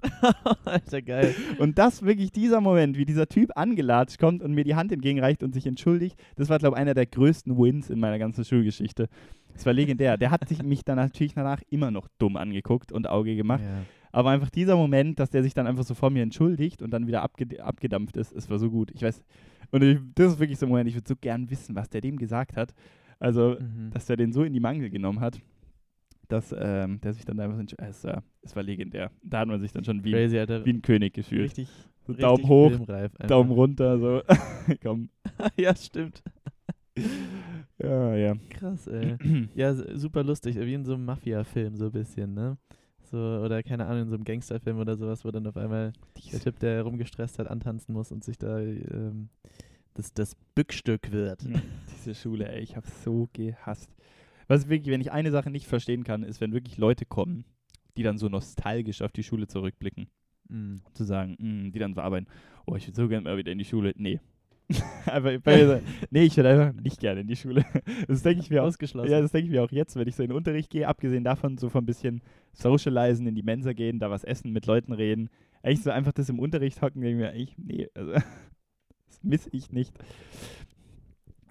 [0.64, 1.34] Alter, geil.
[1.58, 5.42] Und das wirklich dieser Moment, wie dieser Typ angelatscht kommt und mir die Hand entgegenreicht
[5.42, 9.08] und sich entschuldigt, das war, glaube ich, einer der größten Wins in meiner ganzen Schulgeschichte.
[9.52, 10.16] Das war legendär.
[10.16, 13.62] Der hat sich mich dann natürlich danach immer noch dumm angeguckt und Auge gemacht.
[13.62, 13.82] Ja.
[14.12, 17.06] Aber einfach dieser Moment, dass der sich dann einfach so vor mir entschuldigt und dann
[17.06, 18.90] wieder abge abgedampft ist, es war so gut.
[18.94, 19.22] Ich weiß,
[19.70, 22.00] und ich, das ist wirklich so ein Moment, ich würde so gern wissen, was der
[22.00, 22.74] dem gesagt hat.
[23.18, 23.90] Also, Mhm.
[23.90, 25.38] dass der den so in die Mangel genommen hat,
[26.28, 27.90] dass ähm, der sich dann einfach entschuldigt.
[27.90, 29.10] Es, war- es war legendär.
[29.22, 30.64] Da hat man sich dann schon wie, Crazy, Alter.
[30.64, 31.42] wie ein König gefühlt.
[31.42, 31.68] richtig,
[32.06, 32.86] So richtig Daumen hoch.
[33.26, 34.22] Daumen runter, so.
[34.82, 35.08] Komm.
[35.56, 36.22] ja, stimmt.
[37.78, 38.34] Ja, ja.
[38.50, 39.16] Krass, ey.
[39.54, 42.56] Ja, super lustig, wie in so einem Mafia-Film so ein bisschen, ne?
[43.10, 45.92] So, oder keine Ahnung, in so einem Gangsterfilm oder sowas, wo dann auf einmal
[46.32, 49.30] der Typ, der rumgestresst hat, antanzen muss und sich da ähm,
[49.94, 51.42] das, das Bückstück wird.
[51.42, 51.60] Ja,
[51.92, 53.90] Diese Schule, ey, ich habe so gehasst.
[54.46, 57.44] Was wirklich, wenn ich eine Sache nicht verstehen kann, ist, wenn wirklich Leute kommen,
[57.96, 60.08] die dann so nostalgisch auf die Schule zurückblicken.
[60.48, 60.82] Mhm.
[60.94, 62.26] Zu sagen, mm, die dann so arbeiten,
[62.66, 63.92] oh, ich würde so gerne mal wieder in die Schule.
[63.96, 64.20] Nee.
[65.06, 67.64] einfach, bei nee, ich würde einfach nicht gerne in die Schule.
[68.06, 68.62] Das denke ich mir.
[68.62, 69.10] Ausgeschlossen.
[69.10, 71.24] Ja, das denke ich mir auch jetzt, wenn ich so in den Unterricht gehe, abgesehen
[71.24, 72.20] davon, so von ein bisschen
[72.52, 75.30] socialisen, in die Mensa gehen, da was essen, mit Leuten reden.
[75.62, 78.12] Echt so einfach das im Unterricht hocken, denke ich mir, ich, nee, also,
[79.06, 79.92] das miss ich nicht.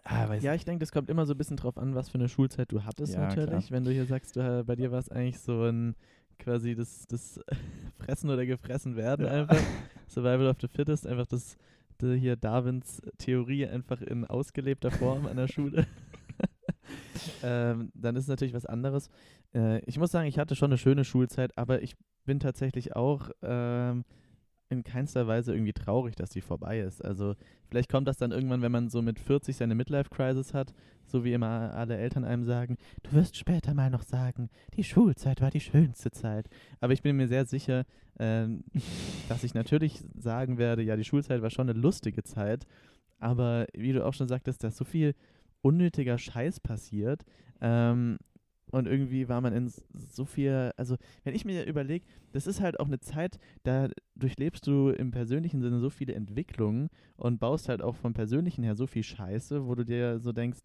[0.04, 2.30] Ah, Ja, ich denke, das kommt immer so ein bisschen drauf an, was für eine
[2.30, 3.50] Schulzeit du hattest Ja, natürlich.
[3.50, 3.64] klar.
[3.72, 5.96] Wenn du hier sagst, du, äh, bei dir war es eigentlich so ein
[6.40, 7.42] quasi das, das
[8.00, 9.32] Fressen oder gefressen werden Ja.
[9.32, 9.60] einfach.
[10.08, 11.58] Survival of the Fittest, einfach das,
[12.02, 15.86] die hier Darwins Theorie einfach in ausgelebter Form an der Schule.
[17.44, 19.10] ähm, dann ist es natürlich was anderes.
[19.54, 21.96] Äh, ich muss sagen, ich hatte schon eine schöne Schulzeit, aber ich
[22.26, 24.04] bin tatsächlich auch ähm,
[24.70, 27.04] in keinster Weise irgendwie traurig, dass die vorbei ist.
[27.04, 27.36] Also
[27.70, 30.74] vielleicht kommt das dann irgendwann, wenn man so mit 40 seine Midlife-Crisis hat,
[31.06, 35.42] so wie immer alle Eltern einem sagen, du wirst später mal noch sagen, die Schulzeit
[35.42, 36.48] war die schönste Zeit.
[36.82, 37.86] Aber ich bin mir sehr sicher,
[38.20, 38.64] ähm,
[39.30, 42.66] dass ich natürlich sagen werde, ja, die Schulzeit war schon eine lustige Zeit,
[43.20, 45.16] aber wie du auch schon sagtest, da ist so viel
[45.62, 47.24] unnötiger Scheiß passiert.
[47.62, 48.18] Ähm,
[48.72, 52.80] und irgendwie war man in so viel, also wenn ich mir überlege, das ist halt
[52.80, 57.82] auch eine Zeit, da durchlebst du im persönlichen Sinne so viele Entwicklungen und baust halt
[57.82, 60.60] auch vom persönlichen her so viel Scheiße, wo du dir so denkst,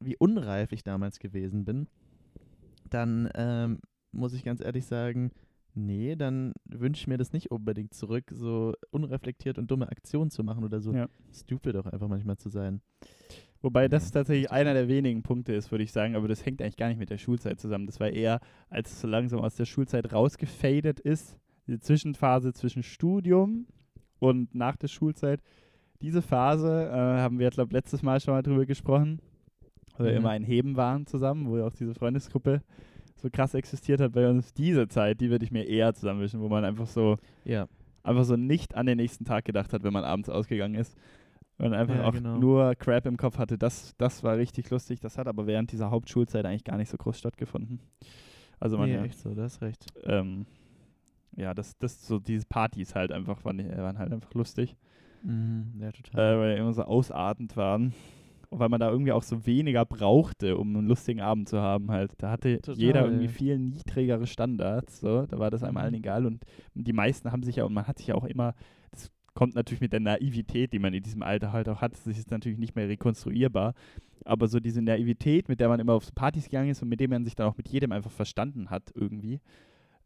[0.00, 1.88] wie unreif ich damals gewesen bin,
[2.90, 3.80] dann ähm,
[4.12, 5.30] muss ich ganz ehrlich sagen,
[5.74, 10.42] nee, dann wünsche ich mir das nicht unbedingt zurück, so unreflektiert und dumme Aktionen zu
[10.42, 11.08] machen oder so Ja.
[11.32, 12.80] stupid auch einfach manchmal zu sein.
[13.60, 16.76] Wobei das tatsächlich einer der wenigen Punkte ist, würde ich sagen, aber das hängt eigentlich
[16.76, 17.86] gar nicht mit der Schulzeit zusammen.
[17.86, 18.40] Das war eher,
[18.70, 21.36] als es so langsam aus der Schulzeit rausgefadet ist,
[21.66, 23.66] die Zwischenphase zwischen Studium
[24.20, 25.40] und nach der Schulzeit.
[26.00, 29.20] Diese Phase äh, haben wir, glaube letztes Mal schon mal drüber gesprochen,
[29.96, 30.18] weil wir Mhm.
[30.18, 32.62] immer ein Heben waren zusammen, wo ja auch diese Freundesgruppe
[33.16, 34.54] so krass existiert hat bei uns.
[34.54, 37.66] Diese Zeit, die würde ich mir eher zusammenwischen, wo man einfach so Ja,
[38.04, 40.96] einfach so nicht an den nächsten Tag gedacht hat, wenn man abends ausgegangen ist.
[41.58, 42.38] Und einfach Ja, auch genau.
[42.38, 43.58] nur Crap im Kopf hatte.
[43.58, 45.00] Das, das war richtig lustig.
[45.00, 47.80] Das hat aber während dieser Hauptschulzeit eigentlich gar nicht so groß stattgeffen.
[48.60, 49.86] Also man nee, ja, echt so, du hast recht.
[50.04, 50.46] ähm,
[51.36, 54.76] ja, das, das so diese Partys halt einfach waren, waren halt einfach lustig,
[55.22, 56.38] Mhm, ja, äh, total.
[56.38, 57.92] weil die immer so ausartend waren.
[58.50, 61.90] Und weil man da irgendwie auch so weniger brauchte, um einen lustigen Abend zu haben
[61.90, 62.12] halt.
[62.18, 63.30] Da hatte Total, jeder irgendwie ja.
[63.30, 65.26] viel niedrigere Standards, so.
[65.26, 65.78] Da war das einem Mhm.
[65.78, 66.24] allen egal.
[66.24, 66.44] Und
[66.74, 68.77] die meisten haben sich ja, und man hat sich ja auch immer, das
[69.38, 72.32] kommt natürlich mit der Naivität, die man in diesem Alter halt auch hat, das ist
[72.32, 73.72] natürlich nicht mehr rekonstruierbar.
[74.24, 77.10] Aber so diese Naivität, mit der man immer auf Partys gegangen ist und mit dem
[77.10, 79.38] man sich dann auch mit jedem einfach verstanden hat irgendwie,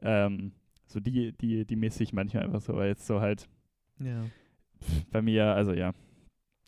[0.02, 0.52] ähm,
[0.86, 3.48] So die, die, die misse ich manchmal einfach so, weil jetzt so halt
[3.98, 4.28] Ja.
[5.10, 5.94] bei mir, also ja,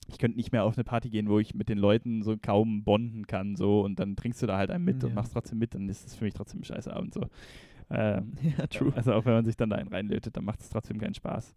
[0.09, 2.83] ich könnte nicht mehr auf eine Party gehen, wo ich mit den Leuten so kaum
[2.83, 5.17] bonden kann, so und dann trinkst du da halt einen mit und Ja.
[5.17, 7.27] machst trotzdem mit, dann ist es für mich trotzdem ein scheiß Abend so.
[7.91, 8.91] Ähm, Ja, true.
[8.97, 11.55] Also auch wenn man sich dann da einen reinlötet, dann macht es trotzdem keinen Spaß.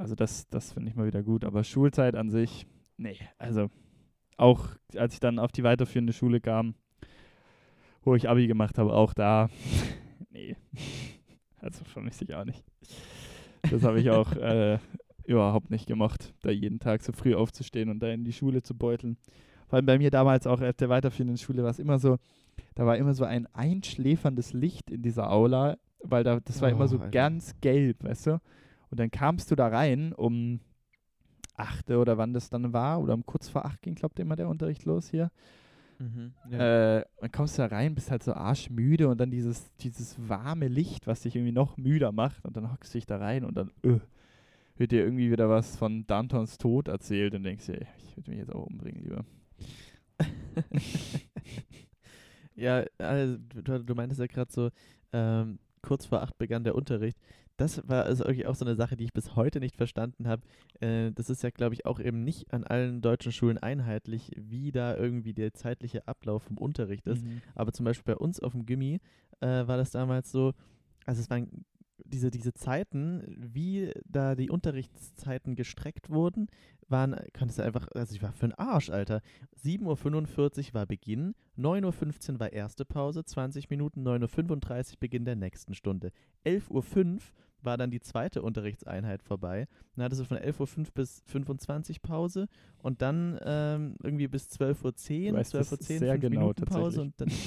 [0.00, 1.44] Also das, das finde ich mal wieder gut.
[1.44, 3.68] Aber Schulzeit an sich, nee, also
[4.38, 6.74] auch als ich dann auf die weiterführende Schule kam,
[8.02, 9.50] wo ich Abi gemacht habe, auch da,
[10.30, 10.56] nee,
[11.58, 12.64] also vermisse ich auch nicht.
[13.70, 14.78] Das habe ich auch äh,
[15.24, 18.74] überhaupt nicht gemacht, da jeden Tag so früh aufzustehen und da in die Schule zu
[18.74, 19.18] beuteln.
[19.68, 22.16] Vor allem bei mir damals auch auf der weiterführenden Schule war es immer so,
[22.74, 26.84] da war immer so ein einschläferndes Licht in dieser Aula, weil da, das war immer
[26.84, 27.10] Oh, so Alter.
[27.10, 28.40] ganz gelb, weißt du?
[28.90, 30.60] Und dann kamst du da rein um
[31.54, 34.36] 8 oder wann das dann war, oder um kurz vor 8 ging, glaubt ihr, immer
[34.36, 35.30] der Unterricht los hier.
[35.98, 36.32] Mhm.
[36.50, 36.98] Ja.
[36.98, 40.68] Äh, dann kommst du da rein, bist halt so arschmüde und dann dieses, dieses warme
[40.68, 43.54] Licht, was dich irgendwie noch müder macht und dann hockst du dich da rein und
[43.54, 44.00] dann äh,
[44.76, 48.38] wird dir irgendwie wieder was von Dantons Tod erzählt und denkst dir, ich würde mich
[48.38, 49.24] jetzt auch umbringen lieber.
[52.60, 54.68] Ja, also, du, du meintest ja gerade so,
[55.14, 57.16] ähm, kurz vor acht begann der Unterricht.
[57.60, 60.40] Das war also auch so eine Sache, die ich bis heute nicht verstanden habe.
[60.80, 64.72] Äh, das ist ja, glaube ich, auch eben nicht an allen deutschen Schulen einheitlich, wie
[64.72, 67.22] da irgendwie der zeitliche Ablauf vom Unterricht ist.
[67.22, 67.42] Mhm.
[67.54, 68.98] Aber zum Beispiel bei uns auf dem Gimmi
[69.40, 70.54] äh, war das damals so,
[71.04, 71.66] also es waren
[72.06, 76.46] diese, diese Zeiten, wie da die Unterrichtszeiten gestreckt wurden,
[76.88, 79.20] waren, konntest du einfach, also ich war für den Arsch, Alter.
[79.62, 85.36] 7.45 Uhr war Beginn, 9.15 Uhr war erste Pause, 20 Minuten, 9.35 Uhr Beginn der
[85.36, 86.10] nächsten Stunde.
[86.46, 87.20] 11.05 Uhr
[87.64, 89.66] war dann die zweite Unterrichtseinheit vorbei.
[89.94, 92.48] Dann hattest du von 11.05 Uhr bis 25 Uhr Pause
[92.78, 96.40] und dann ähm, irgendwie bis 12.10 Du Uhr, weißt das 12.10 Uhr, sehr 5 genau
[96.40, 97.30] Minuten Pause und dann...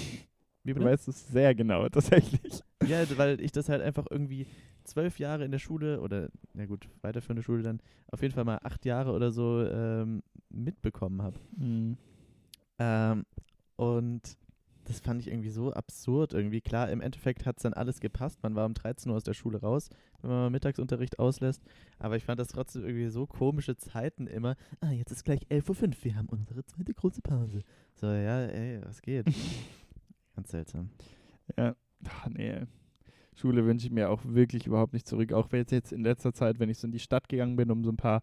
[0.66, 2.62] Wie Du weißt es sehr genau, tatsächlich.
[2.88, 4.46] Ja, weil ich das halt einfach irgendwie
[4.84, 8.60] zwölf Jahre in der Schule oder, na gut, weiterführende Schule dann, auf jeden Fall mal
[8.62, 11.40] acht Jahre oder so ähm, mitbekommen habe.
[11.56, 11.98] Mhm.
[12.80, 13.26] Ähm,
[13.78, 14.38] und
[14.86, 16.62] das fand ich irgendwie so absurd irgendwie.
[16.62, 18.44] Klar, im Endeffekt hat es dann alles gepasst.
[18.44, 19.90] Man war um 13 Uhr aus der Schule raus,
[20.22, 21.64] wenn man mal Mittagsunterricht auslässt.
[22.00, 24.56] Aber ich fand das trotzdem irgendwie so komische Zeiten immer.
[24.82, 27.62] Ah, jetzt ist gleich 11.05 Uhr, wir haben unsere zweite große Pause.
[27.96, 29.26] So, ja, ey, was geht?
[30.36, 30.90] Ganz seltsam.
[31.58, 31.76] Ja,
[32.10, 32.62] Ach, nee.
[33.36, 35.34] Schule wünsche ich mir auch wirklich überhaupt nicht zurück.
[35.34, 37.72] Auch wenn jetzt, jetzt in letzter Zeit, wenn ich so in die Stadt gegangen bin,
[37.72, 38.22] um so ein paar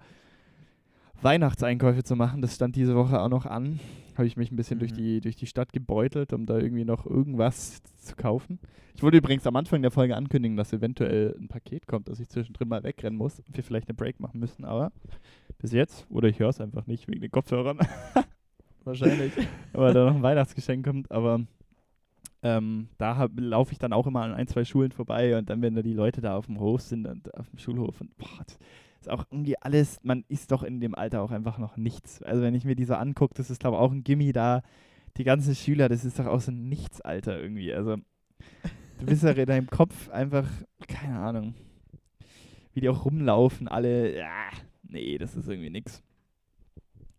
[1.23, 3.79] Weihnachtseinkäufe zu machen, das stand diese Woche auch noch an,
[4.17, 4.97] habe ich mich ein bisschen durch, Mhm.
[4.97, 8.59] die, durch die Stadt gebeutelt, um da irgendwie noch irgendwas zu kaufen.
[8.95, 12.29] Ich wollte übrigens am Anfang der Folge ankündigen, dass eventuell ein Paket kommt, dass ich
[12.29, 14.93] zwischendrin mal wegrennen muss und wir vielleicht eine Break machen müssen, aber
[15.59, 17.79] bis jetzt, oder ich höre es einfach nicht wegen den Kopfhörern,
[18.85, 19.33] Wahrscheinlich.
[19.73, 21.41] weil da noch ein Weihnachtsgeschenk kommt, aber
[22.43, 25.75] ähm, da laufe ich dann auch immer an ein, zwei Schulen vorbei und dann, wenn
[25.75, 28.59] da die Leute da auf dem Hof sind und auf dem Schulhof und boah, das
[29.01, 32.23] ist auch irgendwie alles, man ist doch in dem Alter auch einfach noch nichts.
[32.23, 34.63] Also wenn ich mir die so angucke, das ist glaube ich auch ein Gimmi da,
[35.17, 37.73] die ganzen Schüler, das ist doch auch so ein Nichtsalter irgendwie.
[37.73, 40.49] Also du bist ja in deinem Kopf einfach,
[40.87, 41.55] keine Ahnung,
[42.73, 44.51] wie die auch rumlaufen, alle, ja,
[44.83, 46.03] nee, das ist irgendwie nix.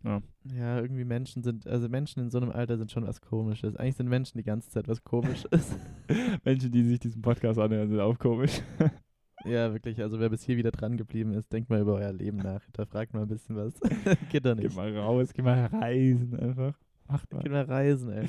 [0.04, 0.22] Ja.
[0.46, 3.76] Ja, irgendwie Menschen sind, also Menschen in so einem Alter sind schon was Komisches.
[3.76, 5.76] Eigentlich sind Menschen die ganze Zeit was Komisches.
[6.44, 8.62] Menschen, die sich diesen Podcast anhören, sind auch komisch.
[9.46, 10.00] ja, wirklich.
[10.02, 12.62] Also wer bis hier wieder dran geblieben ist, denkt mal über euer Leben nach.
[12.74, 13.74] Da fragt mal ein bisschen was.
[14.32, 14.76] Geht doch Geh nicht.
[14.76, 16.74] mal raus, geh mal reisen einfach.
[17.08, 17.42] Macht mal.
[17.44, 18.28] Geht mal reisen, ey.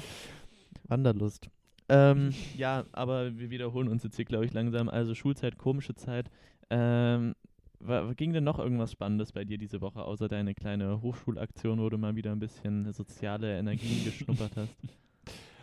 [0.89, 1.49] Wanderlust.
[1.89, 4.89] Ähm, ja, aber wir wiederholen uns jetzt hier, glaube ich, langsam.
[4.89, 6.31] Also Schulzeit, komische Zeit.
[6.71, 7.35] Ähm,
[7.81, 11.89] wa- ging denn noch irgendwas Spannendes bei dir diese Woche, außer deine kleine Hochschulaktion, wo
[11.91, 14.75] du mal wieder ein bisschen soziale Energien geschnuppert hast?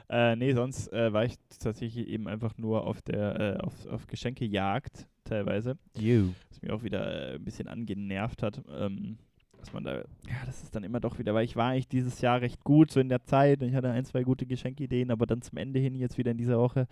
[0.10, 4.08] Äh, nee, sonst äh, war ich tatsächlich eben einfach nur auf der äh, auf, auf
[4.08, 6.30] Geschenkejagd teilweise, You.
[6.50, 8.62] was mich auch wieder äh, ein bisschen angenervt hat.
[8.76, 9.18] Ähm,
[9.60, 12.22] dass man da, ja, das ist dann immer doch wieder, weil ich war eigentlich dieses
[12.22, 15.26] Jahr recht gut, so in der Zeit, und ich hatte ein, zwei gute Geschenkideen, aber
[15.28, 16.88] dann zum Ende hin, jetzt wieder in dieser Woche,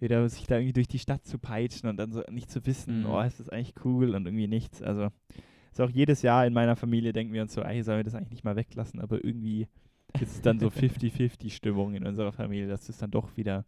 [0.00, 3.00] wieder sich da irgendwie durch die Stadt zu peitschen und dann so nicht zu wissen,
[3.00, 3.06] Mhm.
[3.06, 4.82] oh, ist das eigentlich cool und irgendwie nichts.
[4.82, 5.08] Also,
[5.72, 8.14] ist auch jedes Jahr in meiner Familie denken wir uns so, ey, sollen wir das
[8.14, 9.66] eigentlich nicht mal weglassen, aber irgendwie
[10.20, 13.64] ist es dann so 50-50 Stimmung in unserer Familie, das ist dann doch wieder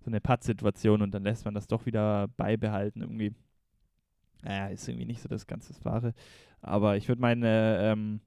[0.00, 3.32] so eine Pattsituation und dann lässt man das doch wieder beibehalten irgendwie.
[4.42, 6.12] Naja, ist irgendwie nicht so das ganze Wahre.
[6.60, 8.20] Aber ich würde meine, ähm,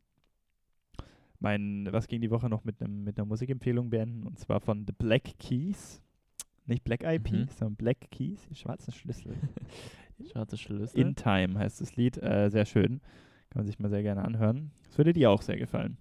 [1.39, 4.85] mein, was ging die Woche noch mit, einem mit einer Musikempfehlung beenden und zwar von
[4.87, 6.01] The Black Keys.
[6.65, 7.47] Nicht Black Eyed Mhm.
[7.49, 9.33] Sondern Black Keys, die schwarzen Schlüssel.
[10.31, 10.99] Schwarze Schlüssel.
[10.99, 12.99] In Time heißt das Lied, äh, sehr schön.
[13.49, 14.71] Kann man sich mal sehr gerne anhören.
[14.87, 15.97] Das würde dir auch sehr gefallen.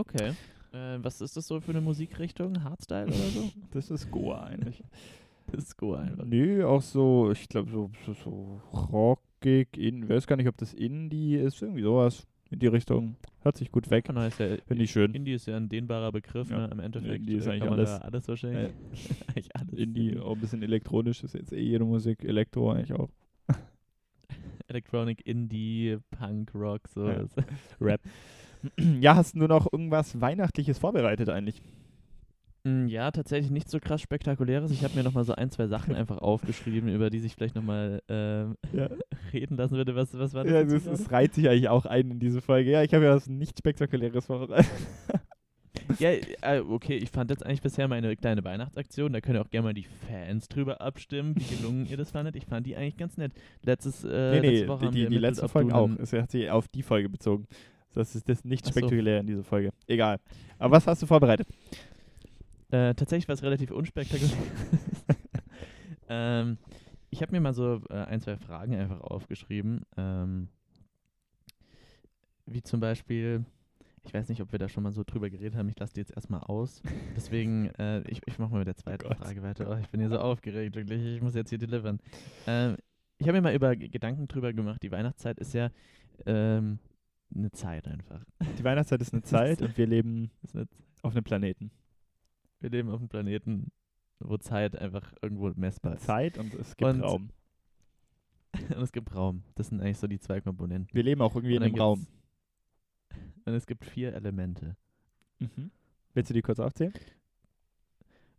[0.00, 0.32] Okay.
[0.72, 2.62] Äh, was ist das so für eine Musikrichtung?
[2.62, 3.50] Hardstyle oder so?
[3.72, 4.82] Das ist Goa eigentlich.
[5.52, 6.24] Disco einfach.
[6.24, 10.72] Nö, auch so, ich glaube, so, so, so rockig, in, weiß gar nicht, ob das
[10.74, 13.16] Indie ist, irgendwie sowas in die Richtung.
[13.42, 14.08] Hört sich gut weg.
[14.08, 15.12] Ja, Finde ich schön.
[15.14, 16.58] Indie ist ja ein dehnbarer Begriff, Ja.
[16.66, 16.68] ne?
[16.72, 17.90] Im Endeffekt Indie ist äh, eigentlich kann man alles.
[17.90, 18.72] da alles wahrscheinlich.
[19.28, 19.74] eigentlich alles.
[19.74, 23.08] Indie, auch ein bisschen elektronisch, ist jetzt eh jede Musik, Elektro eigentlich auch.
[24.68, 27.08] Electronic, Indie, Punk, Rock, so.
[27.08, 27.22] Ja.
[27.22, 27.34] Das-
[27.80, 28.00] Rap.
[29.00, 31.62] ja, hast du noch irgendwas Weihnachtliches vorbereitet eigentlich?
[32.64, 34.70] Mm, Ja, tatsächlich nicht so krass spektakuläres.
[34.70, 38.02] Ich habe mir nochmal so ein, zwei Sachen einfach aufgeschrieben, über die sich vielleicht nochmal
[38.08, 38.88] ähm, Ja.
[39.32, 39.94] reden lassen würde.
[39.94, 40.52] Was, was war das?
[40.52, 40.96] Ja, das, gerade?
[40.96, 42.70] das reiht sich eigentlich auch ein in diese Folge.
[42.70, 44.70] Ja, ich habe ja was nicht Spektakuläres vorbereitet.
[45.98, 46.10] Ja,
[46.42, 49.68] äh, okay, ich fand jetzt eigentlich bisher meine kleine Weihnachtsaktion, da können ja auch gerne
[49.68, 52.36] mal die Fans drüber abstimmen, wie gelungen ihr das fandet.
[52.36, 53.32] Ich fand die eigentlich ganz nett.
[53.64, 55.88] Letztes, äh, nee, nee, letzte Woche die, haben die, wir die letzte Folge auch.
[55.98, 57.46] Es hat sich auf die Folge bezogen.
[57.94, 58.78] Das ist das nicht Ach so.
[58.78, 59.70] spektakulär in dieser Folge.
[59.86, 60.18] Egal.
[60.58, 61.48] Aber was hast du vorbereitet?
[62.70, 64.36] Äh, tatsächlich war es relativ unspektakulär.
[66.08, 66.58] ähm,
[67.10, 69.82] ich habe mir mal so äh, ein, zwei Fragen einfach aufgeschrieben.
[69.96, 70.48] Ähm,
[72.46, 73.44] wie zum Beispiel,
[74.04, 76.00] ich weiß nicht, ob wir da schon mal so drüber geredet haben, ich lasse die
[76.00, 76.82] jetzt erstmal aus.
[77.16, 79.18] Deswegen, äh, ich, ich mache mal mit der zweiten Gott.
[79.18, 79.68] Frage weiter.
[79.68, 81.04] Oh, ich bin hier so aufgeregt, wirklich.
[81.04, 81.98] Ich muss jetzt hier delivern.
[82.46, 82.76] Ähm,
[83.18, 84.82] ich habe mir mal über Gedanken drüber gemacht.
[84.82, 85.70] Die Weihnachtszeit ist ja
[86.26, 86.78] ähm,
[87.34, 88.24] eine Zeit einfach.
[88.58, 90.66] Die Weihnachtszeit ist eine Zeit und wir leben eine
[91.02, 91.70] auf einem Planeten.
[92.60, 93.70] Wir leben auf einem Planeten,
[94.18, 96.04] wo Zeit einfach irgendwo messbar ist.
[96.04, 97.30] Zeit und es gibt Und- Raum.
[98.74, 99.44] Und es gibt Raum.
[99.54, 100.92] Das sind eigentlich so die zwei Komponenten.
[100.92, 102.06] Wir leben auch irgendwie in einem Raum.
[103.44, 104.76] Und es gibt vier Elemente.
[105.38, 105.70] Mhm.
[106.14, 106.92] Willst du die kurz aufzählen?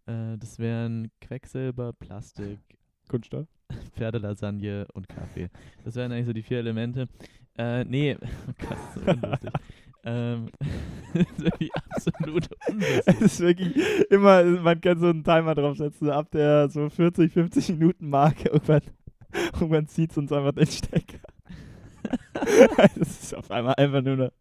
[0.05, 2.59] Äh, das wären Quecksilber, Plastik,
[3.07, 3.47] Kunststoff.
[3.93, 5.49] Pferdelasagne und Kaffee.
[5.85, 7.07] Das wären eigentlich so die vier Elemente.
[7.57, 9.51] Äh, nee, oh Gott, das ist so unlustig.
[10.03, 10.49] ähm,
[11.13, 13.03] das ist wirklich absolut unlustig.
[13.05, 13.75] Es ist wirklich
[14.09, 18.81] immer, man kann so einen Timer draufsetzen, ab der so 40, 50 Minuten Marke irgendwann,
[19.53, 21.19] irgendwann zieht es uns einfach den Stecker.
[22.99, 24.31] Es ist auf einmal einfach nur eine,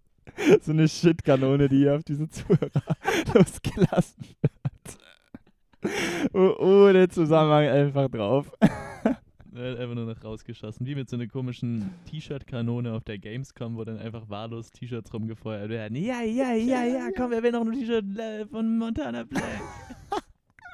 [0.63, 2.83] so eine Shitkanone, die hier auf diese Zuhörer
[3.35, 4.53] losgelassen wird.
[6.33, 8.51] Oh, ohne Zusammenhang einfach drauf.
[9.55, 10.87] Er hat einfach nur noch rausgeschossen.
[10.87, 15.69] Wie mit so einer komischen T-Shirt-Kanone auf der Gamescom, wo dann einfach wahllos T-Shirts rumgefeuert
[15.69, 15.97] werden.
[15.97, 19.45] Ja, ja, ja, ja, komm, wer will noch ein T-Shirt äh, von Montana Black?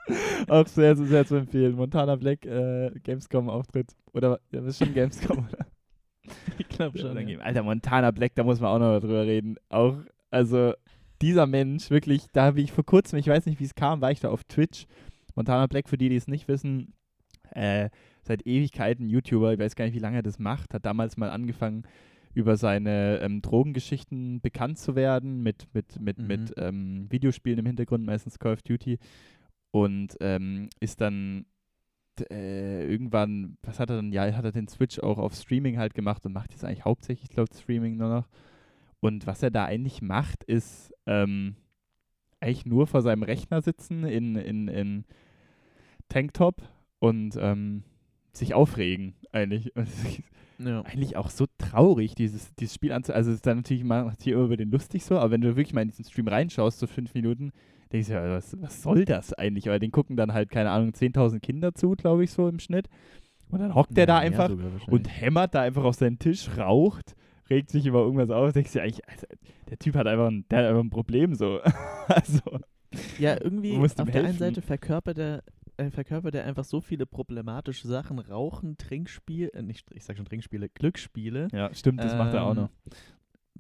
[0.49, 1.75] Auch sehr, sehr, sehr zu empfehlen.
[1.75, 3.97] Montana Black, äh, Gamescom-Auftritt.
[4.13, 5.67] Oder, ja, das ist schon Gamescom, oder?
[6.59, 7.17] Ich glaube schon.
[7.29, 7.39] Ja.
[7.39, 9.57] Alter, Montana Black, da muss man auch noch drüber reden.
[9.69, 9.97] Auch,
[10.31, 10.73] also,
[11.23, 14.11] dieser Mensch, wirklich, da habe ich vor kurzem, ich weiß nicht, wie es kam, war
[14.11, 14.87] ich da auf Twitch.
[15.37, 16.95] Montana Black, für die, die es nicht wissen,
[17.53, 17.91] äh,
[18.27, 21.31] seit Ewigkeiten YouTuber, ich weiß gar nicht, wie lange er das macht, hat damals mal
[21.31, 21.85] angefangen,
[22.35, 26.27] über seine ähm, Drogengeschichten bekannt zu werden, mit, mit, mit, Mhm.
[26.27, 28.99] mit ähm, Videospielen im Hintergrund, meistens Call of Duty.
[29.71, 31.47] Und ähm, ist dann
[32.31, 34.13] äh, irgendwann, was hat er dann?
[34.13, 37.31] Ja, hat er den Switch auch auf Streaming halt gemacht und macht jetzt eigentlich hauptsächlich,
[37.31, 38.29] ich glaube, Streaming nur noch.
[39.01, 41.57] Und was er da eigentlich macht, ist ähm,
[42.41, 45.05] eigentlich nur vor seinem Rechner sitzen in, in, in
[46.09, 46.63] Tanktop
[46.99, 47.83] und ähm,
[48.39, 49.73] sich aufregen, eigentlich.
[50.59, 50.81] Ja.
[50.87, 53.13] eigentlich auch so traurig, dieses, dieses Spiel anzu...
[53.13, 55.75] Also es ist dann natürlich macht hier über den lustig so, aber wenn du wirklich
[55.75, 57.53] mal in diesen Stream reinschaust, so fünf Minuten,
[57.93, 59.69] denkst du, ja, was, was soll das eigentlich?
[59.69, 62.89] Aber den gucken dann halt, keine Ahnung, 10.000 Kinder zu, glaube ich, so im Schnitt.
[63.51, 64.51] Und dann hockt der da Ja, einfach
[64.87, 67.15] und hämmert da einfach auf seinen Tisch, raucht,
[67.51, 68.53] regt sich über irgendwas auf.
[68.55, 69.27] Denkst du eigentlich, also,
[69.69, 71.61] der Typ hat einfach ein, der hat einfach ein Problem so.
[72.09, 72.41] also,
[73.19, 74.39] Ja, irgendwie auf ihm der einen helfen.
[74.39, 75.43] Seite verkörpert er,
[75.77, 78.19] äh, verkörpert er einfach so viele problematische Sachen.
[78.19, 81.49] Rauchen, Trinkspiel, äh, nicht, ich sag schon Trinkspiele, Glücksspiele.
[81.53, 82.71] ja, stimmt, das macht er auch Ähm, noch.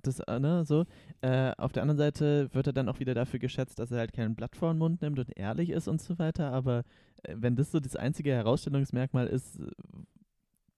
[0.02, 0.84] Das, äh, ne, so.
[1.22, 4.12] Äh, auf der anderen Seite wird er dann auch wieder dafür geschätzt, dass er halt
[4.12, 6.52] kein Blatt vor den Mund nimmt und ehrlich ist und so weiter.
[6.52, 6.84] Aber
[7.22, 9.58] äh, wenn das so das einzige Herausstellungsmerkmal ist,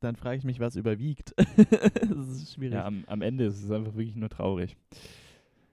[0.01, 1.35] dann frage ich mich, was überwiegt.
[1.57, 2.75] das ist schwierig.
[2.75, 4.77] Ja, am, am Ende ist es einfach wirklich nur traurig.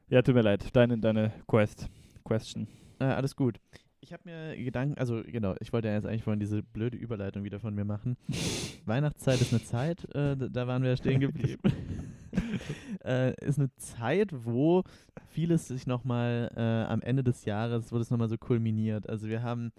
[0.09, 0.75] Ja, tut mir leid.
[0.75, 1.87] Deine, deine Quest.
[2.23, 2.67] Question.
[2.99, 3.59] Äh, alles gut.
[4.05, 7.43] Ich habe mir Gedanken, also genau, ich wollte ja jetzt eigentlich vorhin diese blöde Überleitung
[7.43, 8.17] wieder von mir machen.
[8.85, 11.59] Weihnachtszeit ist eine Zeit, äh, da- waren wir ja stehen geblieben.
[13.03, 14.83] äh, ist eine Zeit, wo
[15.29, 19.09] vieles sich nochmal äh, am Ende des Jahres, wo das nochmal so kulminiert.
[19.09, 19.71] Also wir haben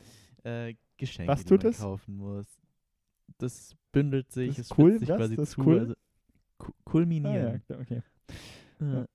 [0.42, 1.78] äh, Geschenke, Was die tut man es?
[1.78, 2.46] kaufen muss.
[3.38, 5.18] Das bündelt sich, Das es cool, sich was?
[5.18, 5.60] quasi Das zu.
[5.64, 5.78] cool?
[5.78, 5.94] Also,
[6.58, 7.62] ku- Ah, kulminieren.
[7.68, 8.02] ja, okay.
[8.80, 9.06] Ja.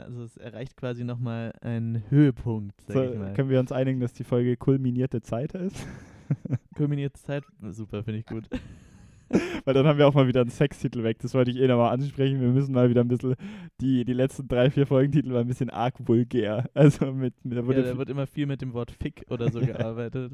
[0.00, 3.32] Also es erreicht quasi nochmal einen Höhepunkt, sag So, ich mal.
[3.34, 5.86] können wir uns einigen, dass die Folge kulminierte Zeit ist?
[6.76, 8.48] Kulminierte Zeit, super, finde ich gut.
[9.64, 11.18] Weil dann haben wir auch mal wieder einen Sextitel weg.
[11.20, 12.40] Das wollte ich eh nochmal ansprechen.
[12.40, 13.36] Wir müssen mal wieder ein bisschen
[13.80, 16.68] die, die letzten drei, vier Folgentitel mal ein bisschen arg vulgär.
[16.74, 20.32] Also mit, da Ja, da wird immer viel mit dem Wort Fick oder so gearbeitet.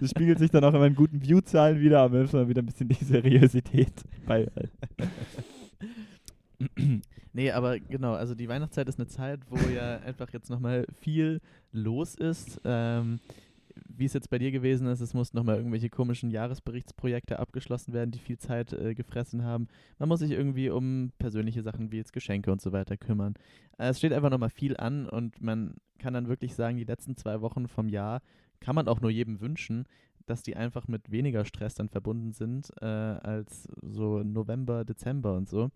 [0.00, 2.62] das spiegelt sich dann auch immer in guten Viewzahlen wieder, aber wir müssen mal wieder
[2.62, 3.92] ein bisschen die Seriosität
[4.26, 4.76] beibehalten.
[7.34, 11.40] Nee, aber genau, also die Weihnachtszeit ist eine Zeit, wo ja einfach jetzt nochmal viel
[11.72, 12.60] los ist.
[12.64, 13.20] Ähm,
[13.88, 18.10] wie es jetzt bei dir gewesen ist, es mussten nochmal irgendwelche komischen Jahresberichtsprojekte abgeschlossen werden,
[18.10, 19.68] die viel Zeit äh, gefressen haben.
[19.98, 23.34] Man muss sich irgendwie um persönliche Sachen wie jetzt Geschenke und so weiter kümmern.
[23.78, 27.16] Äh, es steht einfach nochmal viel an und man kann dann wirklich sagen, die letzten
[27.16, 28.20] zwei Wochen vom Jahr
[28.60, 29.86] kann man auch nur jedem wünschen,
[30.26, 35.48] dass die einfach mit weniger Stress dann verbunden sind äh, als so November, Dezember und
[35.48, 35.70] so.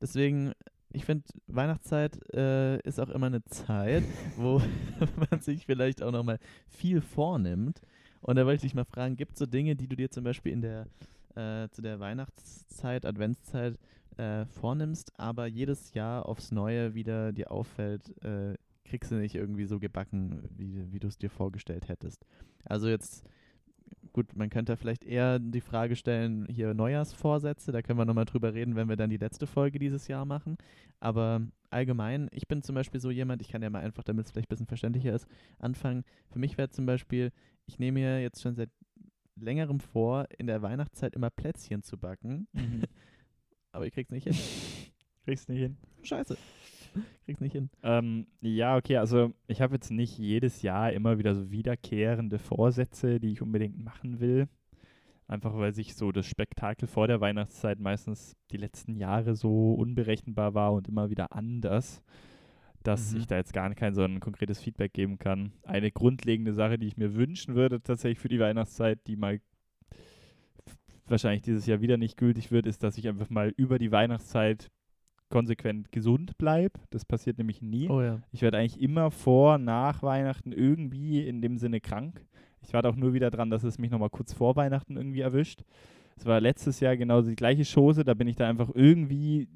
[0.00, 0.52] Deswegen,
[0.92, 4.04] ich finde, Weihnachtszeit äh, ist auch immer eine Zeit,
[4.36, 4.60] wo
[5.30, 6.38] man sich vielleicht auch nochmal
[6.68, 7.80] viel vornimmt.
[8.20, 10.24] Und da wollte ich dich mal fragen, gibt es so Dinge, die du dir zum
[10.24, 10.86] Beispiel in der,
[11.34, 13.78] äh, zu der Weihnachtszeit, Adventszeit
[14.16, 19.66] äh, vornimmst, aber jedes Jahr aufs Neue wieder dir auffällt, äh, kriegst du nicht irgendwie
[19.66, 22.24] so gebacken, wie, wie du es dir vorgestellt hättest.
[22.64, 23.24] Also jetzt,
[24.18, 28.52] gut, man könnte vielleicht eher die Frage stellen, hier Neujahrsvorsätze, da können wir nochmal drüber
[28.52, 30.58] reden, wenn wir dann die letzte Folge dieses Jahr machen.
[30.98, 31.40] Aber
[31.70, 34.48] allgemein, ich bin zum Beispiel so jemand, ich kann ja mal einfach, damit es vielleicht
[34.48, 35.28] ein bisschen verständlicher ist,
[35.60, 36.02] anfangen.
[36.32, 37.30] Für mich wäre zum Beispiel,
[37.66, 38.70] ich nehme mir jetzt schon seit
[39.36, 42.48] längerem vor, in der Weihnachtszeit immer Plätzchen zu backen,
[43.70, 44.34] aber ich krieg's nicht hin.
[45.26, 45.76] Kriegst nicht hin.
[46.02, 46.36] Scheiße.
[47.24, 47.70] Krieg's nicht hin.
[47.82, 53.20] Ähm, ja, okay, also ich habe jetzt nicht jedes Jahr immer wieder so wiederkehrende Vorsätze,
[53.20, 54.48] die ich unbedingt machen will.
[55.26, 60.54] Einfach weil sich so das Spektakel vor der Weihnachtszeit meistens die letzten Jahre so unberechenbar
[60.54, 62.02] war und immer wieder anders,
[62.82, 63.18] dass Mhm.
[63.18, 65.52] ich da jetzt gar kein so ein konkretes Feedback geben kann.
[65.64, 69.40] Eine grundlegende Sache, die ich mir wünschen würde tatsächlich für die Weihnachtszeit, die mal
[71.06, 74.70] wahrscheinlich dieses Jahr wieder nicht gültig wird, ist, dass ich einfach mal über die Weihnachtszeit
[75.28, 76.78] konsequent gesund bleibe.
[76.90, 77.88] Das passiert nämlich nie.
[77.88, 78.20] Oh ja.
[78.32, 82.24] Ich werde eigentlich immer vor, nach Weihnachten irgendwie in dem Sinne krank.
[82.62, 85.62] Ich warte auch nur wieder dran, dass es mich nochmal kurz vor Weihnachten irgendwie erwischt.
[86.16, 88.04] Es war letztes Jahr genau die gleiche Chose.
[88.04, 89.48] Da bin ich da einfach irgendwie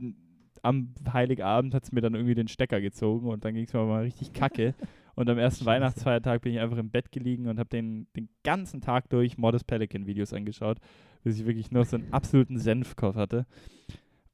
[0.63, 3.85] am Heiligabend hat es mir dann irgendwie den Stecker gezogen und dann ging es mir
[3.85, 4.75] mal richtig kacke.
[5.15, 5.67] Und am ersten.
[5.67, 9.67] Weihnachtsfeiertag bin ich einfach im Bett gelegen und habe den, den ganzen Tag durch Modest
[9.67, 10.79] Pelican Videos angeschaut,
[11.23, 13.45] bis ich wirklich nur so einen absoluten Senfkopf hatte.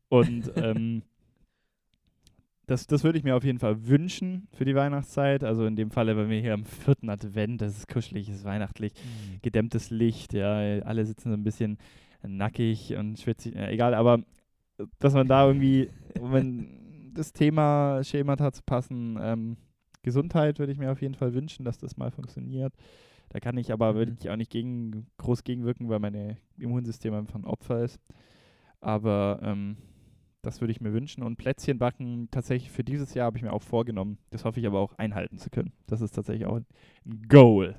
[0.08, 1.02] Und ähm,
[2.68, 5.42] das, das würde ich mir auf jeden Fall wünschen für die Weihnachtszeit.
[5.42, 8.92] Also in dem Falle, weil wir hier am vierten Advent, das ist kuschelig, ist weihnachtlich,
[9.42, 11.78] gedämmtes Licht, ja, alle sitzen so ein bisschen
[12.22, 14.20] nackig und schwitzig, ja, egal, aber
[15.00, 19.56] dass man da irgendwie, wenn das Thema Schemata zu passen, ähm,
[20.02, 22.72] Gesundheit würde ich mir auf jeden Fall wünschen, dass das mal funktioniert.
[23.30, 23.96] Da kann ich aber Mhm.
[23.96, 28.00] wirklich auch nicht gegen, groß gegenwirken, weil mein Immunsystem einfach ein Opfer ist.
[28.80, 29.76] Aber ähm,
[30.42, 31.22] das würde ich mir wünschen.
[31.22, 34.18] Und Plätzchen backen, tatsächlich für dieses Jahr habe ich mir auch vorgenommen.
[34.30, 35.72] Das hoffe ich aber auch einhalten zu können.
[35.86, 36.66] Das ist tatsächlich auch ein
[37.28, 37.76] Goal.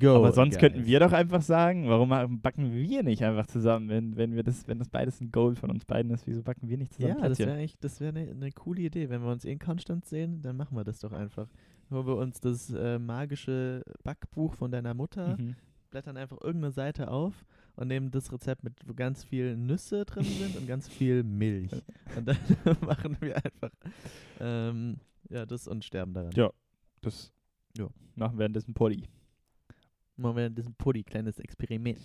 [0.00, 0.86] Go, aber sonst könnten guys.
[0.86, 2.10] wir doch einfach sagen, warum
[2.42, 5.70] backen wir nicht einfach zusammen, wenn, wenn wir das, wenn das beides ein Goal von
[5.70, 7.46] uns beiden ist, wieso backen wir nicht zusammen Ja, das Plätzchen?
[7.46, 9.08] wäre eigentlich, das wäre eine ne coole Idee.
[9.08, 11.48] Wenn wir uns eh in Konstanz sehen, dann machen wir das doch einfach.
[11.90, 15.56] Holen wir uns das äh, magische Backbuch von deiner Mutter, Mhm.
[15.90, 17.44] blättern einfach irgendeine Seite auf
[17.76, 21.72] und nehmen das Rezept mit, wo ganz viel Nüsse drin sind und ganz viel Milch.
[22.16, 22.38] Und dann
[22.82, 23.70] machen wir einfach
[24.40, 24.98] ähm,
[25.30, 26.30] ja, das und sterben daran.
[26.36, 26.50] Ja.
[27.00, 27.32] Das
[27.76, 27.88] Ja.
[28.14, 29.08] machen wir währenddessen Poddy.
[30.16, 31.98] Machen wir diesen Puddy, kleines Experiment.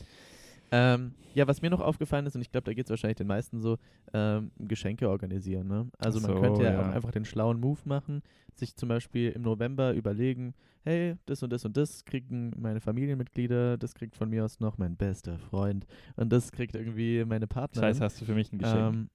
[0.71, 3.27] Ähm, ja, was mir noch aufgefallen ist, und ich glaube, da geht es wahrscheinlich den
[3.27, 3.77] meisten so,
[4.13, 5.67] ähm, Geschenke organisieren.
[5.67, 5.89] Ne?
[5.97, 6.81] Also Ach man so, könnte ja, ja.
[6.81, 8.21] auch einfach den schlauen Move machen,
[8.53, 10.53] sich zum Beispiel im November überlegen,
[10.83, 14.77] hey, das und das und das kriegen meine Familienmitglieder, das kriegt von mir aus noch
[14.77, 17.89] mein bester Freund und das kriegt irgendwie meine Partnerin.
[17.89, 18.95] Scheiße, hast du für mich ein Geschenk.
[18.95, 19.09] ähm,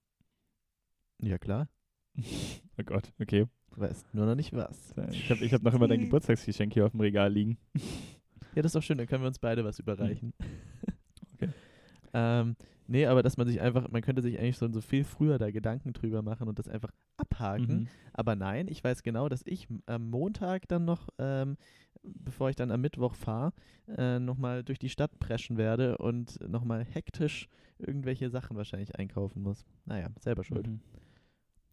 [1.23, 1.69] ja klar,
[2.17, 3.47] oh Gott, okay.
[3.77, 4.95] weißt nur noch nicht was.
[5.11, 7.59] Ich habe ich hab noch immer dein Geburtstagsgeschenk hier auf dem Regal liegen.
[8.55, 10.33] Ja, das ist doch schön, dann können wir uns beide was überreichen.
[10.39, 10.93] Okay.
[12.15, 12.57] ähm,
[12.87, 15.51] nee, aber dass man sich einfach, man könnte sich eigentlich so, so viel früher da
[15.51, 17.81] Gedanken drüber machen und das einfach abhaken.
[17.81, 17.89] Mhm.
[18.13, 21.57] Aber nein, ich weiß genau, dass ich am Montag dann noch, ähm,
[22.03, 23.53] bevor ich dann am Mittwoch fahre,
[23.97, 27.49] äh, nochmal durch die Stadt preschen werde und nochmal hektisch
[27.79, 29.67] irgendwelche Sachen wahrscheinlich einkaufen muss.
[29.85, 30.69] Naja, selber schuld.
[30.69, 30.81] Mhm.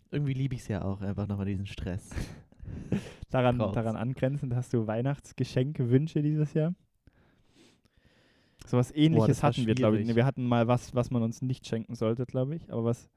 [0.09, 2.09] Irgendwie liebe ich es ja auch, einfach nochmal diesen Stress.
[3.29, 6.73] Daran, daran angrenzend hast du Weihnachtsgeschenke, Wünsche dieses Jahr?
[8.71, 10.07] So was ähnliches war hatten wir, glaube ich.
[10.07, 12.71] Nee, wir hatten mal was, was man uns nicht schenken sollte, glaube ich.
[12.71, 13.09] Aber was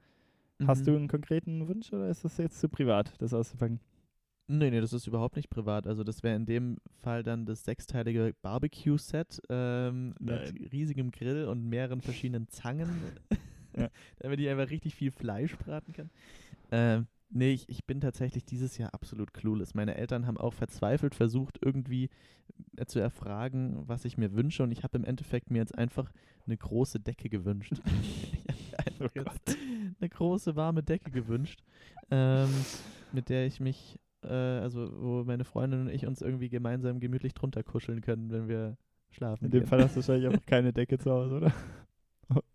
[0.67, 0.97] hast du Mhm.
[0.97, 3.79] einen konkreten Wunsch oder ist das jetzt zu privat, das auszupacken?
[4.47, 5.87] Nee, nee, das ist überhaupt nicht privat.
[5.87, 11.63] Also das wäre in dem Fall dann das sechsteilige Barbecue-Set ähm, mit riesigem Grill und
[11.67, 12.89] mehreren verschiedenen Zangen,
[13.77, 13.89] Ja.
[14.19, 16.09] damit ich einfach richtig viel Fleisch braten kann.
[16.71, 19.73] Ähm, nee, ich, ich bin tatsächlich dieses Jahr absolut clueless.
[19.75, 22.09] Meine Eltern haben auch verzweifelt versucht, irgendwie
[22.77, 26.11] äh, zu erfragen, was ich mir wünsche und ich habe im Endeffekt mir jetzt einfach
[26.47, 27.73] eine große Decke gewünscht.
[28.99, 29.09] Oh
[29.99, 31.61] eine große warme Decke gewünscht,
[32.11, 32.67] ähm,
[33.11, 37.33] mit der ich mich, äh, also wo meine Freundin und ich uns irgendwie gemeinsam gemütlich
[37.33, 38.77] drunter kuscheln können, wenn wir
[39.11, 39.45] schlafen.
[39.45, 39.69] In dem gehen.
[39.69, 41.53] Fall hast du wahrscheinlich einfach keine Decke zu Hause, oder?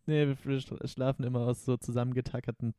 [0.07, 2.75] Nee, wir wir schla- schlafen immer aus so zusammengetackerten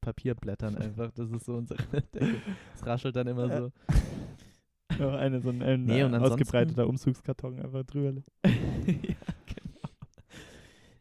[0.00, 1.10] Papierblättern einfach.
[1.12, 1.78] Das ist so unsere
[2.14, 2.36] Decke.
[2.74, 3.72] Es raschelt dann immer so.
[4.98, 8.22] Noch eine, so ein, ein Nee, ausgebreiteter Umzugskarton einfach drüber.
[8.44, 8.52] ja,
[8.86, 9.88] genau.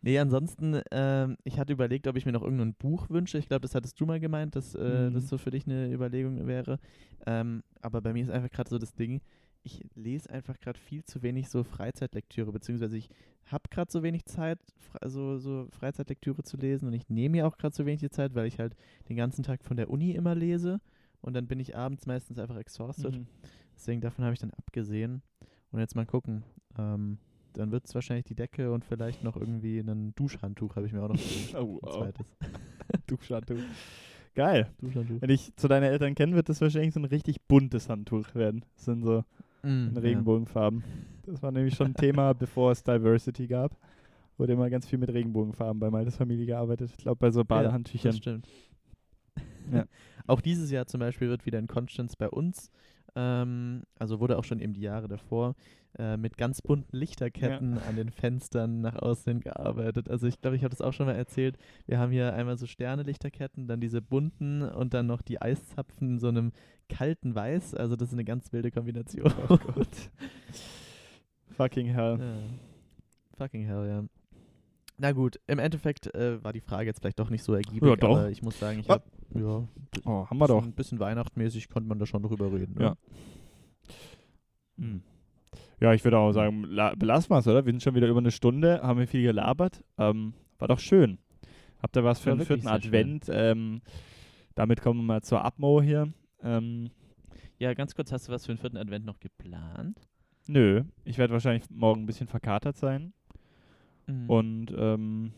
[0.01, 3.37] Nee, ansonsten, ähm, ich hatte überlegt, ob ich mir noch irgendein Buch wünsche.
[3.37, 5.13] Ich glaube, das hattest du mal gemeint, dass äh, Mhm.
[5.13, 6.79] das so für dich eine Überlegung wäre.
[7.25, 9.21] Ähm, aber bei mir ist einfach gerade so das Ding,
[9.65, 13.09] ich lese einfach gerade viel zu wenig so Freizeitlektüre, beziehungsweise ich
[13.45, 14.59] habe gerade so wenig Zeit,
[15.03, 18.47] so, so Freizeitlektüre zu lesen und ich nehme mir auch gerade so wenig Zeit, weil
[18.47, 18.75] ich halt
[19.09, 20.79] den ganzen Tag von der Uni immer lese
[21.21, 23.15] und dann bin ich abends meistens einfach exhausted.
[23.15, 23.27] Mhm.
[23.75, 25.21] Deswegen davon habe ich dann abgesehen.
[25.71, 26.43] Und jetzt mal gucken.
[26.77, 27.17] Ähm,
[27.53, 31.03] dann wird es wahrscheinlich die Decke und vielleicht noch irgendwie ein Duschhandtuch habe ich mir
[31.03, 31.19] auch noch.
[31.55, 32.25] Oh, Ein zweites.
[33.07, 33.59] Duschhandtuch.
[34.35, 34.69] Geil.
[34.79, 35.21] Duschhandtuch.
[35.21, 38.65] Wenn ich zu deinen Eltern kenne, wird das wahrscheinlich so ein richtig buntes Handtuch werden.
[38.75, 39.23] Das sind so
[39.65, 40.83] Mm, in Regenbogenfarben.
[41.25, 43.75] Das war nämlich schon ein Thema, bevor es Diversity gab.
[44.37, 46.91] Wurde immer ganz viel mit Regenbogenfarben bei Maltes Familie gearbeitet.
[46.91, 48.11] Ich glaube, bei so Ja, Badehandtüchern.
[48.11, 48.47] das stimmt.
[49.71, 49.85] Ja.
[50.27, 52.69] Auch dieses Jahr zum Beispiel wird wieder in Konstanz bei uns,
[53.15, 55.55] ähm, also wurde auch schon eben die Jahre davor,
[55.97, 60.09] äh, mit ganz bunten Lichterketten an den Fenstern nach außen gearbeitet.
[60.09, 61.57] Also ich glaube, ich habe das auch schon mal erzählt.
[61.85, 66.19] Wir haben hier einmal so Sterne-Lichterketten, dann diese bunten und dann noch die Eiszapfen in
[66.19, 66.51] so einem
[66.89, 67.73] kalten Weiß.
[67.75, 69.31] Also das ist eine ganz wilde Kombination.
[69.49, 69.87] Oh Gott.
[71.57, 72.17] Fucking hell.
[72.19, 72.35] Ja.
[73.37, 74.03] Fucking hell, ja.
[74.97, 77.95] Na gut, im Endeffekt äh, war die Frage jetzt vielleicht doch nicht so ergiebig, Ja,
[77.97, 78.17] doch.
[78.17, 78.93] aber ich muss sagen, ich Ah.
[78.93, 79.67] habe ja,
[80.05, 80.63] Oh, haben wir doch.
[80.63, 82.75] ein bisschen weihnachtmäßig konnte man da schon drüber reden.
[82.75, 82.83] Ne?
[82.83, 82.95] Ja.
[84.77, 85.01] Hm.
[85.81, 87.65] Ja, ich würde auch sagen, la- belassen wir es, oder?
[87.65, 89.83] Wir sind schon wieder über eine Stunde, haben wir viel gelabert.
[89.97, 91.17] Ähm, war doch schön.
[91.81, 93.25] Habt ihr was für War den vierten Advent?
[93.29, 93.81] Ähm,
[94.55, 96.07] damit kommen wir mal zur Abmo hier.
[96.45, 96.89] Ähm,
[97.57, 99.99] ja, ganz kurz, hast du was für den vierten Advent noch geplant?
[100.47, 103.13] nö, ich werde wahrscheinlich morgen ein bisschen verkatert sein.
[104.07, 104.29] Mhm.
[104.29, 105.31] Und ähm,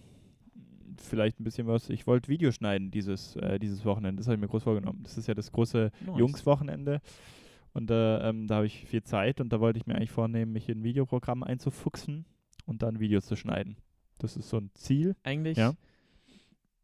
[0.98, 1.90] vielleicht ein bisschen was.
[1.90, 4.20] Ich wollte Video schneiden dieses, äh, dieses Wochenende.
[4.20, 5.00] Das habe ich mir groß vorgenommen.
[5.04, 6.18] Das ist ja das große Nice.
[6.18, 7.02] Jungswochenende.
[7.74, 10.52] Und äh, ähm, da habe ich viel Zeit und da wollte ich mir eigentlich vornehmen,
[10.52, 12.26] mich in ein Videoprogramm einzufuchsen
[12.66, 13.78] und dann Videos zu schneiden.
[14.18, 15.16] Das ist so ein Ziel.
[15.24, 15.74] Eigentlich, Ja.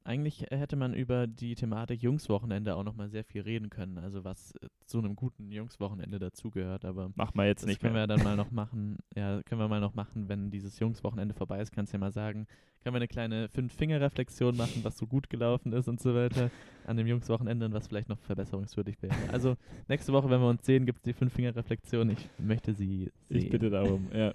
[0.05, 4.23] Eigentlich hätte man über die Thematik Jungswochenende auch noch mal sehr viel reden können, also
[4.23, 8.03] was äh, zu einem guten Jungswochenende dazugehört, aber Machen wir jetzt das nicht können mehr.
[8.03, 8.97] wir dann mal noch machen.
[9.15, 12.11] Ja, können wir mal noch machen, wenn dieses Jungswochenende vorbei ist, kannst du ja mal
[12.11, 12.47] sagen.
[12.83, 16.51] Können wir eine kleine Fünf-Finger-Reflexion machen, was so gut gelaufen ist und so weiter
[16.85, 19.15] an dem Jungswochenende und was vielleicht noch verbesserungswürdig wäre.
[19.31, 19.55] Also
[19.87, 22.09] nächste Woche, wenn wir uns sehen, gibt es die Fünf-Finger-Reflexion.
[22.09, 23.37] Ich möchte sie sehen.
[23.37, 24.33] Ich bitte darum, ja.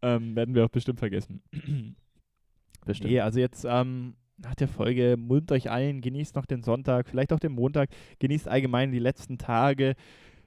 [0.00, 1.42] Ähm, werden wir auch bestimmt vergessen.
[2.86, 3.10] Bestimmt.
[3.10, 7.32] Nee, also jetzt ähm, nach der Folge mulmt euch ein, genießt noch den Sonntag, vielleicht
[7.32, 9.94] auch den Montag, genießt allgemein die letzten Tage.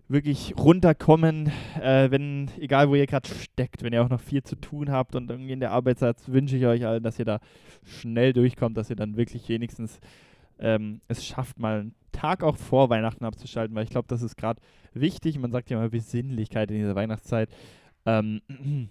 [0.07, 4.55] Wirklich runterkommen, äh, wenn, egal wo ihr gerade steckt, wenn ihr auch noch viel zu
[4.55, 7.39] tun habt und irgendwie in der Arbeit seid, wünsche ich euch allen, dass ihr da
[7.85, 9.99] schnell durchkommt, dass ihr dann wirklich wenigstens
[10.57, 14.35] ähm, es schafft, mal einen Tag auch vor Weihnachten abzuschalten, weil ich glaube, das ist
[14.35, 14.59] gerade
[14.93, 15.37] wichtig.
[15.37, 17.49] Man sagt ja immer Besinnlichkeit in dieser Weihnachtszeit.
[18.05, 18.41] Ähm,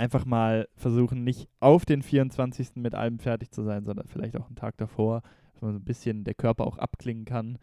[0.00, 2.76] einfach mal versuchen, nicht auf den 24.
[2.76, 5.20] mit allem fertig zu sein, sondern vielleicht auch einen Tag davor,
[5.52, 7.58] dass man so ein bisschen der Körper auch abklingen kann,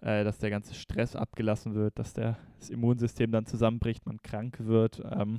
[0.00, 4.56] äh, dass der ganze Stress abgelassen wird, dass der, das Immunsystem dann zusammenbricht, man krank
[4.60, 5.02] wird.
[5.10, 5.38] Ähm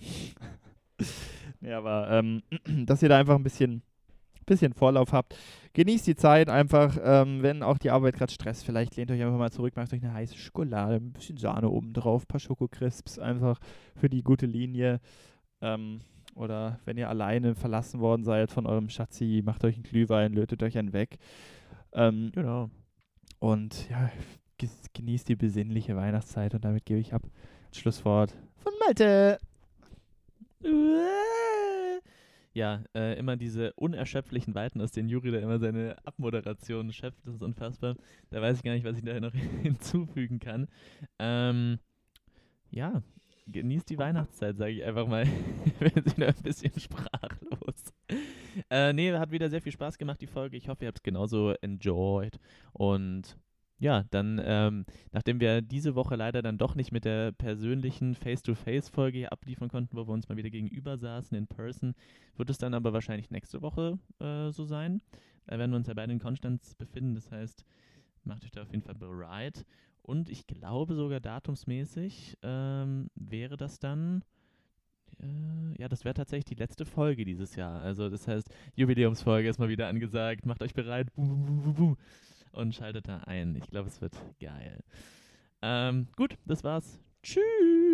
[1.62, 2.44] ja, aber ähm,
[2.86, 3.82] dass ihr da einfach ein bisschen,
[4.46, 5.36] bisschen Vorlauf habt.
[5.74, 9.40] Genießt die Zeit einfach, ähm, wenn auch die Arbeit gerade Stress, vielleicht lehnt euch einfach
[9.40, 13.60] mal zurück, macht euch eine heiße Schokolade, ein bisschen Sahne oben drauf, paar Schokocrisps, einfach
[13.96, 15.02] für die gute Linie.
[15.62, 16.02] Ähm,
[16.36, 20.62] oder wenn ihr alleine verlassen worden seid von eurem Schatzi, macht euch einen Glühwein, lötet
[20.64, 21.18] euch einen weg.
[21.94, 22.70] Ähm, Genau.
[23.40, 24.10] und ja,
[24.94, 27.24] genießt die besinnliche Weihnachtszeit und damit gebe ich ab.
[27.74, 29.38] Schlusswort von Malte.
[32.56, 37.36] Ja, äh, immer diese unerschöpflichen Weiten, aus denen Juri da immer seine Abmoderation schöpft, das
[37.36, 37.96] ist unfassbar.
[38.30, 40.68] Da weiß ich gar nicht, was ich da noch hinzufügen kann.
[41.18, 41.80] Ähm,
[42.70, 43.02] ja,
[43.48, 45.26] genießt die Weihnachtszeit, sage ich einfach mal.
[45.80, 47.94] bin wieder ein bisschen sprachlos.
[48.70, 50.58] Äh, nee, hat wieder sehr viel Spaß gemacht, die Folge.
[50.58, 52.40] Ich hoffe, ihr habt es genauso enjoyed.
[52.74, 53.38] Und
[53.80, 59.32] ja, dann, ähm, nachdem wir diese Woche leider dann doch nicht mit der persönlichen Face-to-Face-Folge
[59.32, 61.94] abliefern konnten, wo wir uns mal wieder gegenüber saßen in Person,
[62.38, 65.02] wird es dann aber wahrscheinlich nächste Woche äh, so sein.
[65.48, 67.66] Da werden wir uns ja beide in Konstanz befinden, das heißt,
[68.24, 69.66] macht euch da auf jeden Fall bereit.
[70.04, 74.24] Und ich glaube sogar datumsmäßig ähm, wäre das dann,
[75.20, 77.82] äh, ja, das wäre tatsächlich die letzte Folge dieses Jahr.
[77.82, 81.98] Also das heißt, Jubiläumsfolge ist mal wieder angesagt, macht euch bereit, bum, bum, bum, bum,
[82.52, 83.56] und schaltet da ein.
[83.56, 84.84] Ich glaube, es wird geil.
[85.62, 87.00] Ähm, gut, das war's.
[87.24, 87.93] Tschüss.